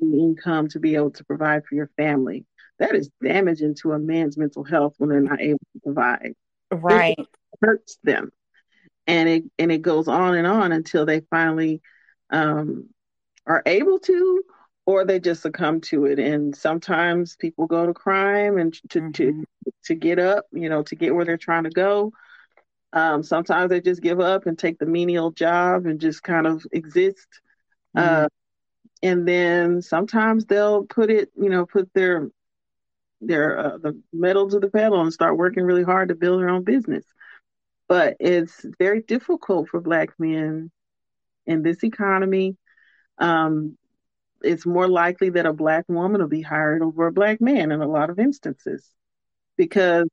[0.00, 2.44] income to be able to provide for your family.
[2.78, 6.34] That is damaging to a man's mental health when they're not able to provide.
[6.70, 7.18] Right.
[7.18, 7.28] It
[7.60, 8.32] hurts them.
[9.06, 11.82] And it and it goes on and on until they finally
[12.30, 12.88] um,
[13.46, 14.42] are able to
[14.86, 16.18] or they just succumb to it.
[16.18, 19.10] And sometimes people go to crime and to mm-hmm.
[19.12, 19.44] to
[19.84, 22.12] to get up, you know, to get where they're trying to go.
[22.92, 26.64] Um, sometimes they just give up and take the menial job and just kind of
[26.72, 27.26] exist.
[27.96, 28.24] Mm-hmm.
[28.24, 28.28] Uh,
[29.02, 32.28] and then sometimes they'll put it, you know, put their
[33.20, 36.50] their uh, the metal to the pedal and start working really hard to build their
[36.50, 37.04] own business.
[37.88, 40.70] But it's very difficult for black men
[41.46, 42.56] in this economy.
[43.18, 43.76] Um,
[44.44, 47.80] it's more likely that a black woman will be hired over a black man in
[47.80, 48.88] a lot of instances
[49.56, 50.08] because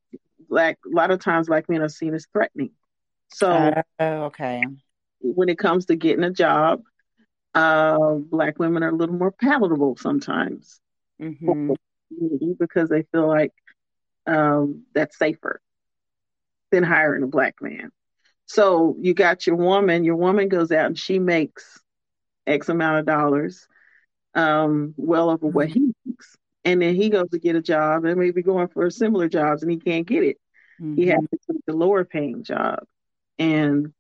[0.50, 2.72] black a lot of times black men are seen as threatening.
[3.34, 3.50] So
[4.00, 4.64] uh, okay.
[5.22, 6.82] When it comes to getting a job,
[7.54, 10.80] uh, black women are a little more palatable sometimes
[11.22, 11.74] mm-hmm.
[12.60, 13.54] because they feel like
[14.28, 15.62] um, that's safer
[16.72, 17.92] than hiring a black man.
[18.46, 21.80] So you got your woman, your woman goes out and she makes
[22.48, 23.68] X amount of dollars,
[24.36, 25.80] um, well over what mm-hmm.
[25.80, 26.38] he makes.
[26.64, 29.72] And then he goes to get a job and maybe going for similar jobs and
[29.72, 30.38] he can't get it.
[30.80, 30.96] Mm-hmm.
[30.96, 32.80] He has to take the lower paying job.
[33.40, 33.94] And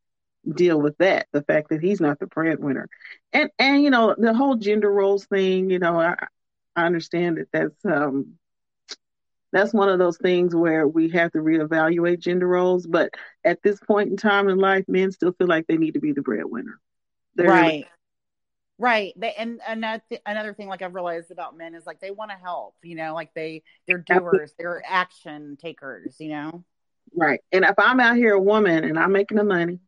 [0.50, 2.90] deal with that the fact that he's not the breadwinner
[3.32, 6.16] and and you know the whole gender roles thing you know i,
[6.76, 8.34] I understand that that's um
[9.52, 13.12] that's one of those things where we have to reevaluate gender roles but
[13.44, 16.12] at this point in time in life men still feel like they need to be
[16.12, 16.80] the breadwinner
[17.36, 17.86] They're right
[18.82, 19.14] Right.
[19.16, 22.38] They, and another, another thing like I've realized about men is like they want to
[22.38, 26.64] help, you know, like they they're doers, they're action takers, you know.
[27.16, 27.42] Right.
[27.52, 29.82] And if I'm out here a woman and I'm making the money,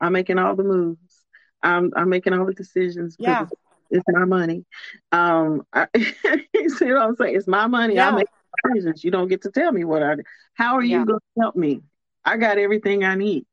[0.00, 1.24] I'm making all the moves,
[1.62, 3.44] I'm I'm making all the decisions yeah.
[3.44, 3.52] it's,
[3.90, 4.64] it's my money.
[5.12, 5.86] Um I,
[6.52, 7.36] you see what I'm saying?
[7.36, 7.94] It's my money.
[7.94, 8.08] Yeah.
[8.08, 8.26] I make
[8.64, 9.04] decisions.
[9.04, 10.22] You don't get to tell me what I do.
[10.54, 11.04] How are you yeah.
[11.04, 11.82] gonna help me?
[12.24, 13.46] I got everything I need.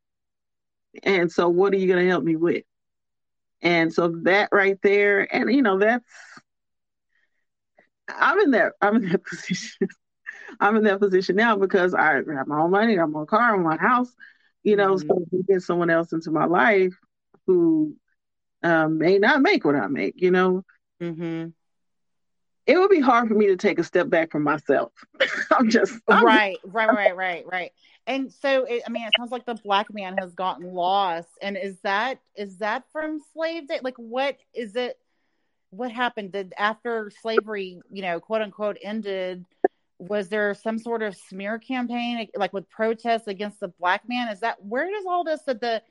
[1.03, 2.63] And so what are you gonna help me with?
[3.61, 6.05] And so that right there, and you know, that's
[8.07, 9.87] I'm in that I'm in that position.
[10.59, 13.55] I'm in that position now because I have my own money, I have my car,
[13.55, 14.11] I'm my house,
[14.63, 15.07] you know, mm-hmm.
[15.07, 16.97] so to get someone else into my life
[17.45, 17.95] who
[18.63, 20.63] um, may not make what I make, you know.
[21.01, 21.49] Mm-hmm.
[22.69, 24.91] It would be hard for me to take a step back from myself.
[25.51, 27.71] I'm just I'm right, right, right, right, right.
[28.05, 31.29] And so, it, I mean, it sounds like the black man has gotten lost.
[31.41, 33.79] And is that is that from slave day?
[33.81, 34.99] Like, what is it?
[35.71, 36.33] What happened?
[36.33, 39.45] Did after slavery, you know, quote unquote, ended?
[39.97, 44.27] Was there some sort of smear campaign, like with protests against the black man?
[44.27, 45.81] Is that where does all this that the?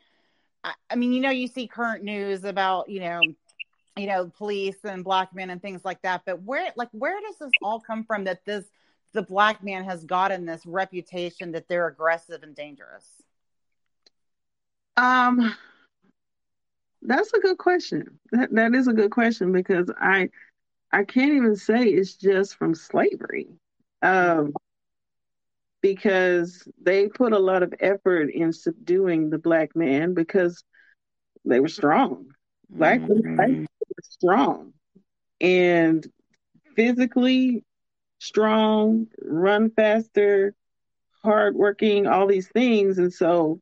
[0.89, 3.21] I mean, you know, you see current news about you know
[3.99, 7.37] you know police and black men and things like that but where like where does
[7.39, 8.65] this all come from that this
[9.13, 13.07] the black man has gotten this reputation that they're aggressive and dangerous?
[14.97, 15.55] Um,
[17.03, 18.19] that's a good question.
[18.33, 20.31] That that is a good question because I
[20.93, 23.49] I can't even say it's just from slavery.
[24.03, 24.53] Um,
[25.81, 30.65] because they put a lot of effort in subduing the black man because
[31.45, 32.27] they were strong.
[32.69, 33.37] Black mm-hmm.
[33.37, 33.67] were
[34.03, 34.73] strong
[35.41, 36.07] and
[36.77, 37.65] physically
[38.19, 40.55] strong, run faster,
[41.23, 42.99] hardworking, all these things.
[42.99, 43.61] And so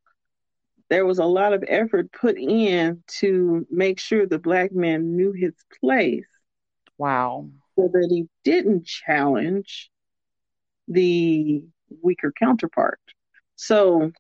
[0.89, 5.33] there was a lot of effort put in to make sure the black man knew
[5.33, 6.27] his place.
[6.99, 7.49] Wow.
[7.77, 9.91] So that he didn't challenge
[10.89, 11.62] the
[12.03, 13.01] weaker counterpart.
[13.57, 14.12] So,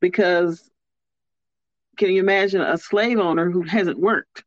[0.00, 0.70] because
[1.96, 4.44] can you imagine a slave owner who hasn't worked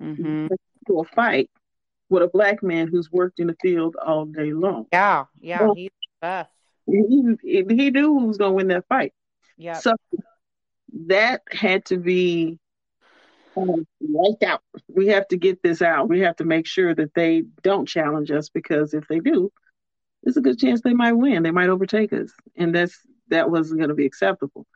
[0.00, 0.46] mm-hmm.
[0.88, 1.50] to a fight
[2.08, 4.86] with a black man who's worked in the field all day long.
[4.92, 5.90] Yeah, yeah, well, he's
[6.20, 6.46] the
[6.86, 9.12] He, he, he knew who was going to win that fight.
[9.56, 9.74] Yeah.
[9.74, 9.94] So
[11.06, 12.58] that had to be
[13.56, 14.62] um, wiped out.
[14.88, 16.08] We have to get this out.
[16.08, 19.52] We have to make sure that they don't challenge us because if they do,
[20.22, 21.42] there's a good chance they might win.
[21.42, 22.98] They might overtake us, and that's
[23.28, 24.66] that wasn't going to be acceptable.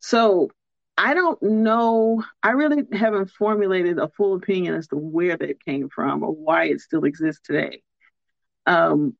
[0.00, 0.50] So
[0.98, 2.24] I don't know.
[2.42, 6.64] I really haven't formulated a full opinion as to where that came from or why
[6.64, 7.82] it still exists today.
[8.66, 9.14] Um,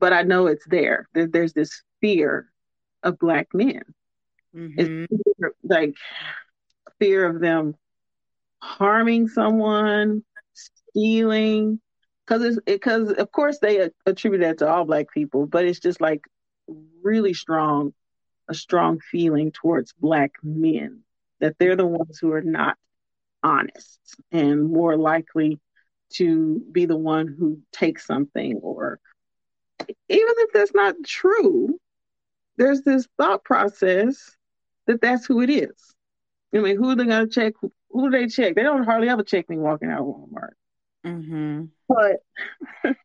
[0.00, 1.08] but I know it's there.
[1.14, 1.28] there.
[1.28, 2.50] There's this fear
[3.02, 3.82] of black men.
[4.54, 5.04] Mm-hmm.
[5.08, 5.94] It's like
[6.98, 7.76] fear of them
[8.60, 11.80] harming someone, stealing,
[12.26, 16.00] because it's because of course they attribute that to all black people, but it's just
[16.00, 16.24] like
[17.02, 17.94] really strong,
[18.48, 21.02] a strong feeling towards black men
[21.42, 22.78] that they're the ones who are not
[23.42, 23.98] honest
[24.30, 25.60] and more likely
[26.14, 29.00] to be the one who takes something or
[29.80, 31.78] even if that's not true
[32.56, 34.36] there's this thought process
[34.86, 35.94] that that's who it is.
[36.54, 37.54] I mean who are they going to check?
[37.90, 38.54] Who do they check?
[38.54, 40.52] They don't hardly ever check me walking out of walmart.
[41.04, 41.64] Mm-hmm.
[41.88, 42.20] but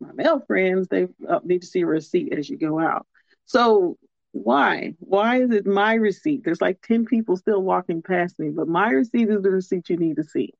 [0.00, 3.06] my male friends they uh, need to see a receipt as you go out.
[3.46, 3.98] So
[4.42, 4.94] why?
[5.00, 6.44] Why is it my receipt?
[6.44, 9.96] There's like 10 people still walking past me, but my receipt is the receipt you
[9.96, 10.54] need to see.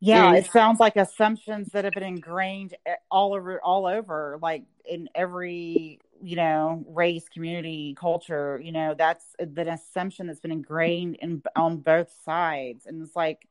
[0.00, 4.36] Yeah, and, it sounds like assumptions that have been ingrained eh, all over all over
[4.42, 10.50] like in every, you know, race, community, culture, you know, that's the assumption that's been
[10.50, 12.86] ingrained in on both sides.
[12.86, 13.46] And it's like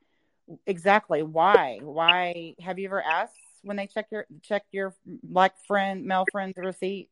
[0.67, 1.79] exactly why?
[1.81, 6.57] Why have you ever asked when they check your check your black friend, male friend's
[6.57, 7.09] receipt?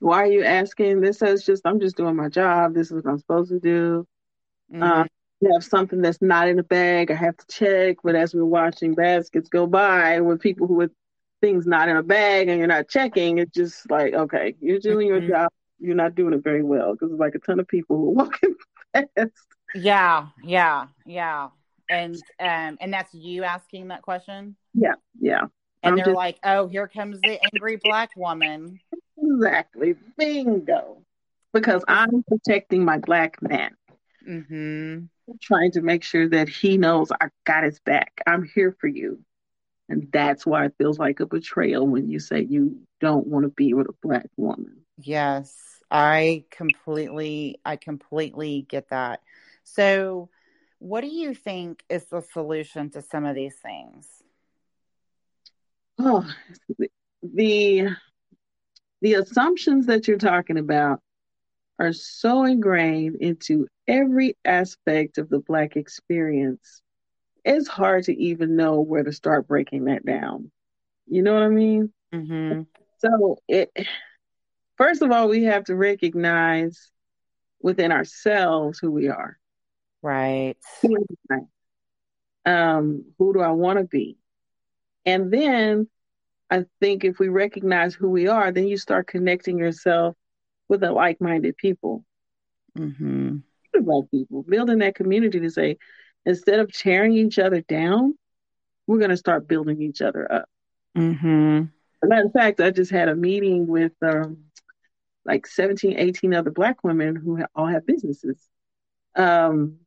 [0.00, 1.00] Why are you asking?
[1.00, 2.74] This says just I'm just doing my job.
[2.74, 4.06] This is what I'm supposed to do.
[4.72, 4.82] Mm-hmm.
[4.82, 5.04] Uh,
[5.40, 7.10] you have something that's not in the bag.
[7.10, 7.96] I have to check.
[8.02, 10.92] But as we're watching baskets go by with people who with
[11.40, 15.08] things not in a bag and you're not checking, it's just like okay, you're doing
[15.08, 15.26] mm-hmm.
[15.26, 15.52] your job.
[15.78, 18.54] You're not doing it very well because like a ton of people who are walking
[18.92, 19.30] past.
[19.74, 21.48] Yeah, yeah, yeah.
[21.88, 24.56] And um, and that's you asking that question.
[24.74, 25.42] Yeah, yeah.
[25.82, 26.16] And I'm they're just...
[26.16, 28.80] like, "Oh, here comes the angry black woman."
[29.18, 29.94] Exactly.
[30.16, 30.98] Bingo.
[31.52, 33.76] Because I'm protecting my black man.
[34.28, 35.04] Mm-hmm.
[35.40, 38.20] Trying to make sure that he knows I got his back.
[38.26, 39.20] I'm here for you.
[39.88, 43.50] And that's why it feels like a betrayal when you say you don't want to
[43.50, 44.78] be with a black woman.
[44.98, 45.54] Yes,
[45.90, 49.22] I completely, I completely get that.
[49.62, 50.28] So,
[50.78, 54.08] what do you think is the solution to some of these things?
[55.98, 56.28] Oh,
[57.22, 57.96] the
[59.02, 61.00] the assumptions that you're talking about
[61.78, 66.82] are so ingrained into every aspect of the black experience
[67.46, 70.50] it's hard to even know where to start breaking that down.
[71.06, 71.92] You know what i mean?
[72.12, 72.62] Mm-hmm.
[72.98, 73.70] so it
[74.76, 76.90] first of all we have to recognize
[77.60, 79.38] within ourselves who we are.
[80.02, 80.56] Right.
[82.44, 84.18] Um who do i want to be?
[85.04, 85.88] And then
[86.50, 90.16] I think if we recognize who we are, then you start connecting yourself
[90.68, 92.04] with the like-minded people.
[92.78, 93.38] Mm-hmm.
[93.74, 95.76] Like people, building that community to say,
[96.24, 98.16] instead of tearing each other down,
[98.86, 100.48] we're going to start building each other up.
[100.96, 101.64] Mm-hmm.
[102.08, 104.38] matter of fact, I just had a meeting with um,
[105.24, 108.40] like 17, 18 other Black women who all have businesses.
[109.14, 109.78] Um,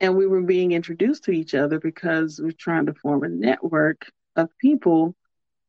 [0.00, 4.06] and we were being introduced to each other because we're trying to form a network
[4.36, 5.16] of people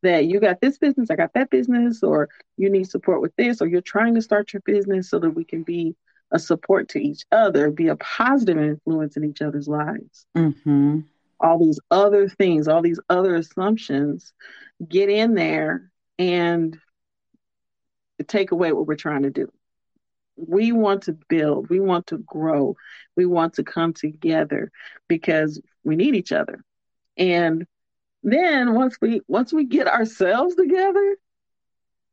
[0.03, 3.61] that you got this business, I got that business, or you need support with this,
[3.61, 5.95] or you're trying to start your business so that we can be
[6.31, 10.25] a support to each other, be a positive influence in each other's lives.
[10.35, 10.99] Mm-hmm.
[11.39, 14.33] All these other things, all these other assumptions
[14.87, 16.77] get in there and
[18.27, 19.51] take away what we're trying to do.
[20.35, 22.75] We want to build, we want to grow,
[23.15, 24.71] we want to come together
[25.07, 26.63] because we need each other.
[27.17, 27.65] And
[28.23, 31.17] then once we once we get ourselves together,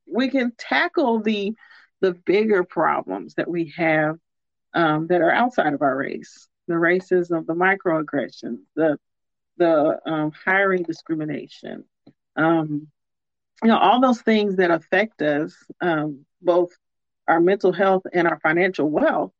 [0.06, 1.54] we can tackle the
[2.00, 4.18] the bigger problems that we have
[4.74, 8.98] um, that are outside of our race, the racism, the microaggressions, the
[9.56, 11.84] the um, hiring discrimination,
[12.36, 12.88] um,
[13.62, 16.70] you know, all those things that affect us, um, both
[17.28, 19.32] our mental health and our financial wealth.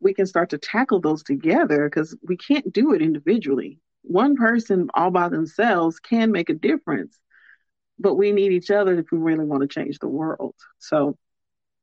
[0.00, 4.88] We can start to tackle those together because we can't do it individually one person
[4.94, 7.18] all by themselves can make a difference,
[7.98, 10.54] but we need each other if we really want to change the world.
[10.78, 11.16] So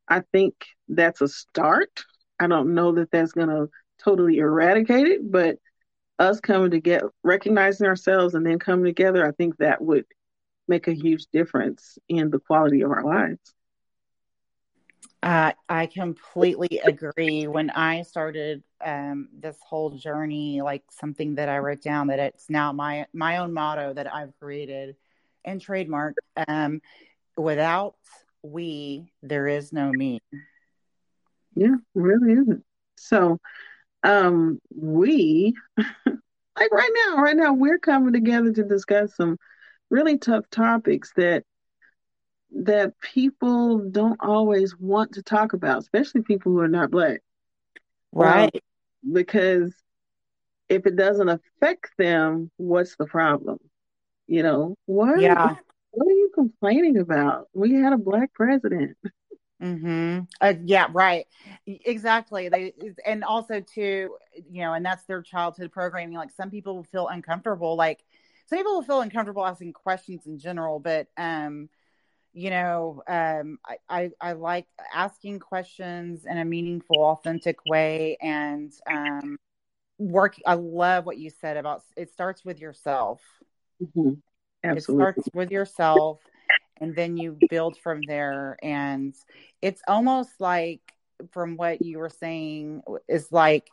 [0.07, 0.53] I think
[0.87, 2.03] that's a start.
[2.39, 3.69] I don't know that that's going to
[4.03, 5.57] totally eradicate it, but
[6.19, 10.05] us coming together, recognizing ourselves and then coming together, I think that would
[10.67, 13.53] make a huge difference in the quality of our lives.
[15.21, 17.47] Uh, I completely agree.
[17.47, 22.49] When I started um, this whole journey, like something that I wrote down that it's
[22.49, 24.95] now my my own motto that I've created
[25.45, 26.15] and trademarked.
[26.47, 26.81] Um,
[27.37, 27.95] without
[28.41, 30.19] we, there is no me.
[31.55, 32.63] Yeah, really isn't.
[32.97, 33.39] So,
[34.03, 39.37] um, we like right now, right now, we're coming together to discuss some
[39.89, 41.43] really tough topics that
[42.55, 47.21] that people don't always want to talk about, especially people who are not black.
[48.11, 48.53] Right.
[48.53, 49.73] Um, because
[50.69, 53.59] if it doesn't affect them, what's the problem?
[54.27, 55.19] You know, what?
[55.19, 55.55] Yeah.
[55.91, 57.47] What are you complaining about?
[57.53, 58.97] We had a black president.
[59.61, 60.21] Mm-hmm.
[60.41, 61.25] Uh, yeah, right.
[61.65, 62.49] Exactly.
[62.49, 62.73] They
[63.05, 64.15] and also too,
[64.49, 66.15] you know, and that's their childhood programming.
[66.15, 67.75] Like some people will feel uncomfortable.
[67.75, 68.03] Like
[68.47, 71.69] some people will feel uncomfortable asking questions in general, but um,
[72.33, 78.73] you know, um, I, I, I, like asking questions in a meaningful, authentic way and
[78.91, 79.37] um,
[79.99, 80.35] work.
[80.45, 83.21] I love what you said about it starts with yourself.
[83.81, 84.13] Mm-hmm.
[84.63, 84.77] Absolutely.
[84.77, 86.21] It starts with yourself
[86.81, 88.57] and then you build from there.
[88.63, 89.13] And
[89.61, 90.81] it's almost like,
[91.31, 93.69] from what you were saying, is like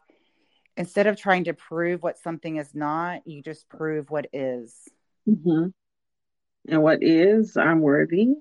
[0.77, 4.75] instead of trying to prove what something is not, you just prove what is.
[5.29, 5.69] Mm-hmm.
[6.69, 8.35] And what is, I'm worthy.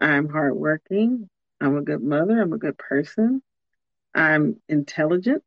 [0.00, 1.28] I'm hardworking.
[1.60, 2.40] I'm a good mother.
[2.40, 3.42] I'm a good person.
[4.14, 5.44] I'm intelligent.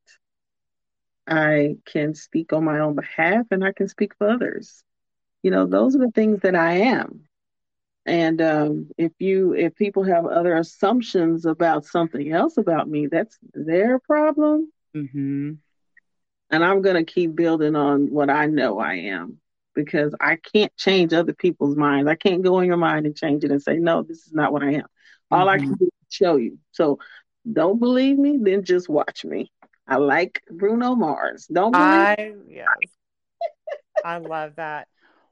[1.28, 4.84] I can speak on my own behalf and I can speak for others.
[5.44, 7.22] You know, those are the things that I am.
[8.06, 13.38] And um, if you if people have other assumptions about something else about me, that's
[13.54, 14.72] their problem.
[14.96, 15.54] Mm-hmm.
[16.50, 19.40] And I'm going to keep building on what I know I am
[19.74, 22.10] because I can't change other people's minds.
[22.10, 24.52] I can't go in your mind and change it and say, no, this is not
[24.52, 24.82] what I am.
[24.82, 25.34] Mm-hmm.
[25.36, 25.76] All I can mm-hmm.
[25.76, 26.60] do is show you.
[26.72, 27.00] So
[27.52, 29.52] don't believe me, then just watch me.
[29.88, 31.48] I like Bruno Mars.
[31.52, 32.68] Don't believe I, yes.
[34.06, 34.88] I love that.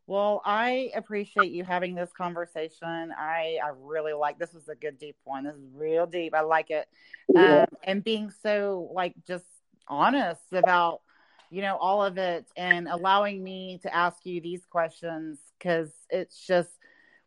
[0.08, 3.14] Well, I appreciate you having this conversation.
[3.16, 5.44] I I really like this was a good deep one.
[5.44, 6.34] This is real deep.
[6.34, 6.88] I like it.
[7.34, 7.62] Yeah.
[7.62, 9.46] Um, and being so like just
[9.88, 11.02] honest about
[11.50, 16.46] you know all of it and allowing me to ask you these questions because it's
[16.46, 16.70] just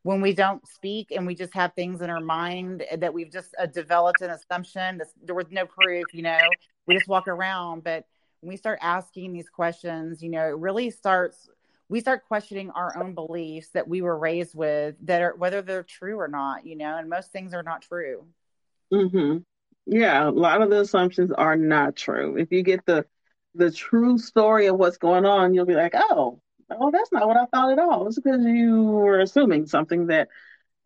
[0.04, 3.54] when we don't speak and we just have things in our mind that we've just
[3.58, 6.38] uh, developed an assumption there was no proof you know
[6.86, 7.84] we just walk around.
[7.84, 8.06] But
[8.40, 11.48] when we start asking these questions you know it really starts
[11.88, 15.82] we start questioning our own beliefs that we were raised with that are whether they're
[15.82, 18.26] true or not you know and most things are not true.
[18.92, 19.38] Mm-hmm.
[19.86, 22.36] yeah a lot of the assumptions are not true.
[22.36, 23.06] If you get the
[23.54, 26.40] the true story of what's going on you'll be like oh
[26.70, 30.28] oh that's not what i thought at all it's because you were assuming something that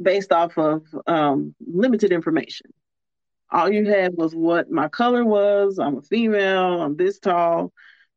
[0.01, 2.67] based off of um, limited information
[3.51, 7.73] all you had was what my color was i'm a female i'm this tall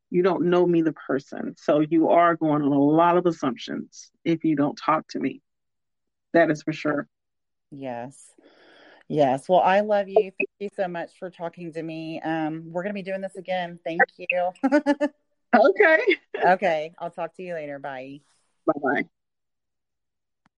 [0.09, 1.55] you don't know me, the person.
[1.57, 5.41] So you are going on a lot of assumptions if you don't talk to me.
[6.33, 7.07] That is for sure.
[7.71, 8.31] Yes.
[9.09, 9.49] Yes.
[9.49, 10.31] Well, I love you.
[10.37, 12.21] Thank you so much for talking to me.
[12.21, 13.79] Um, we're going to be doing this again.
[13.83, 14.51] Thank you.
[15.59, 15.99] okay.
[16.45, 16.93] okay.
[16.99, 17.79] I'll talk to you later.
[17.79, 18.21] Bye.
[18.67, 19.09] Bye bye.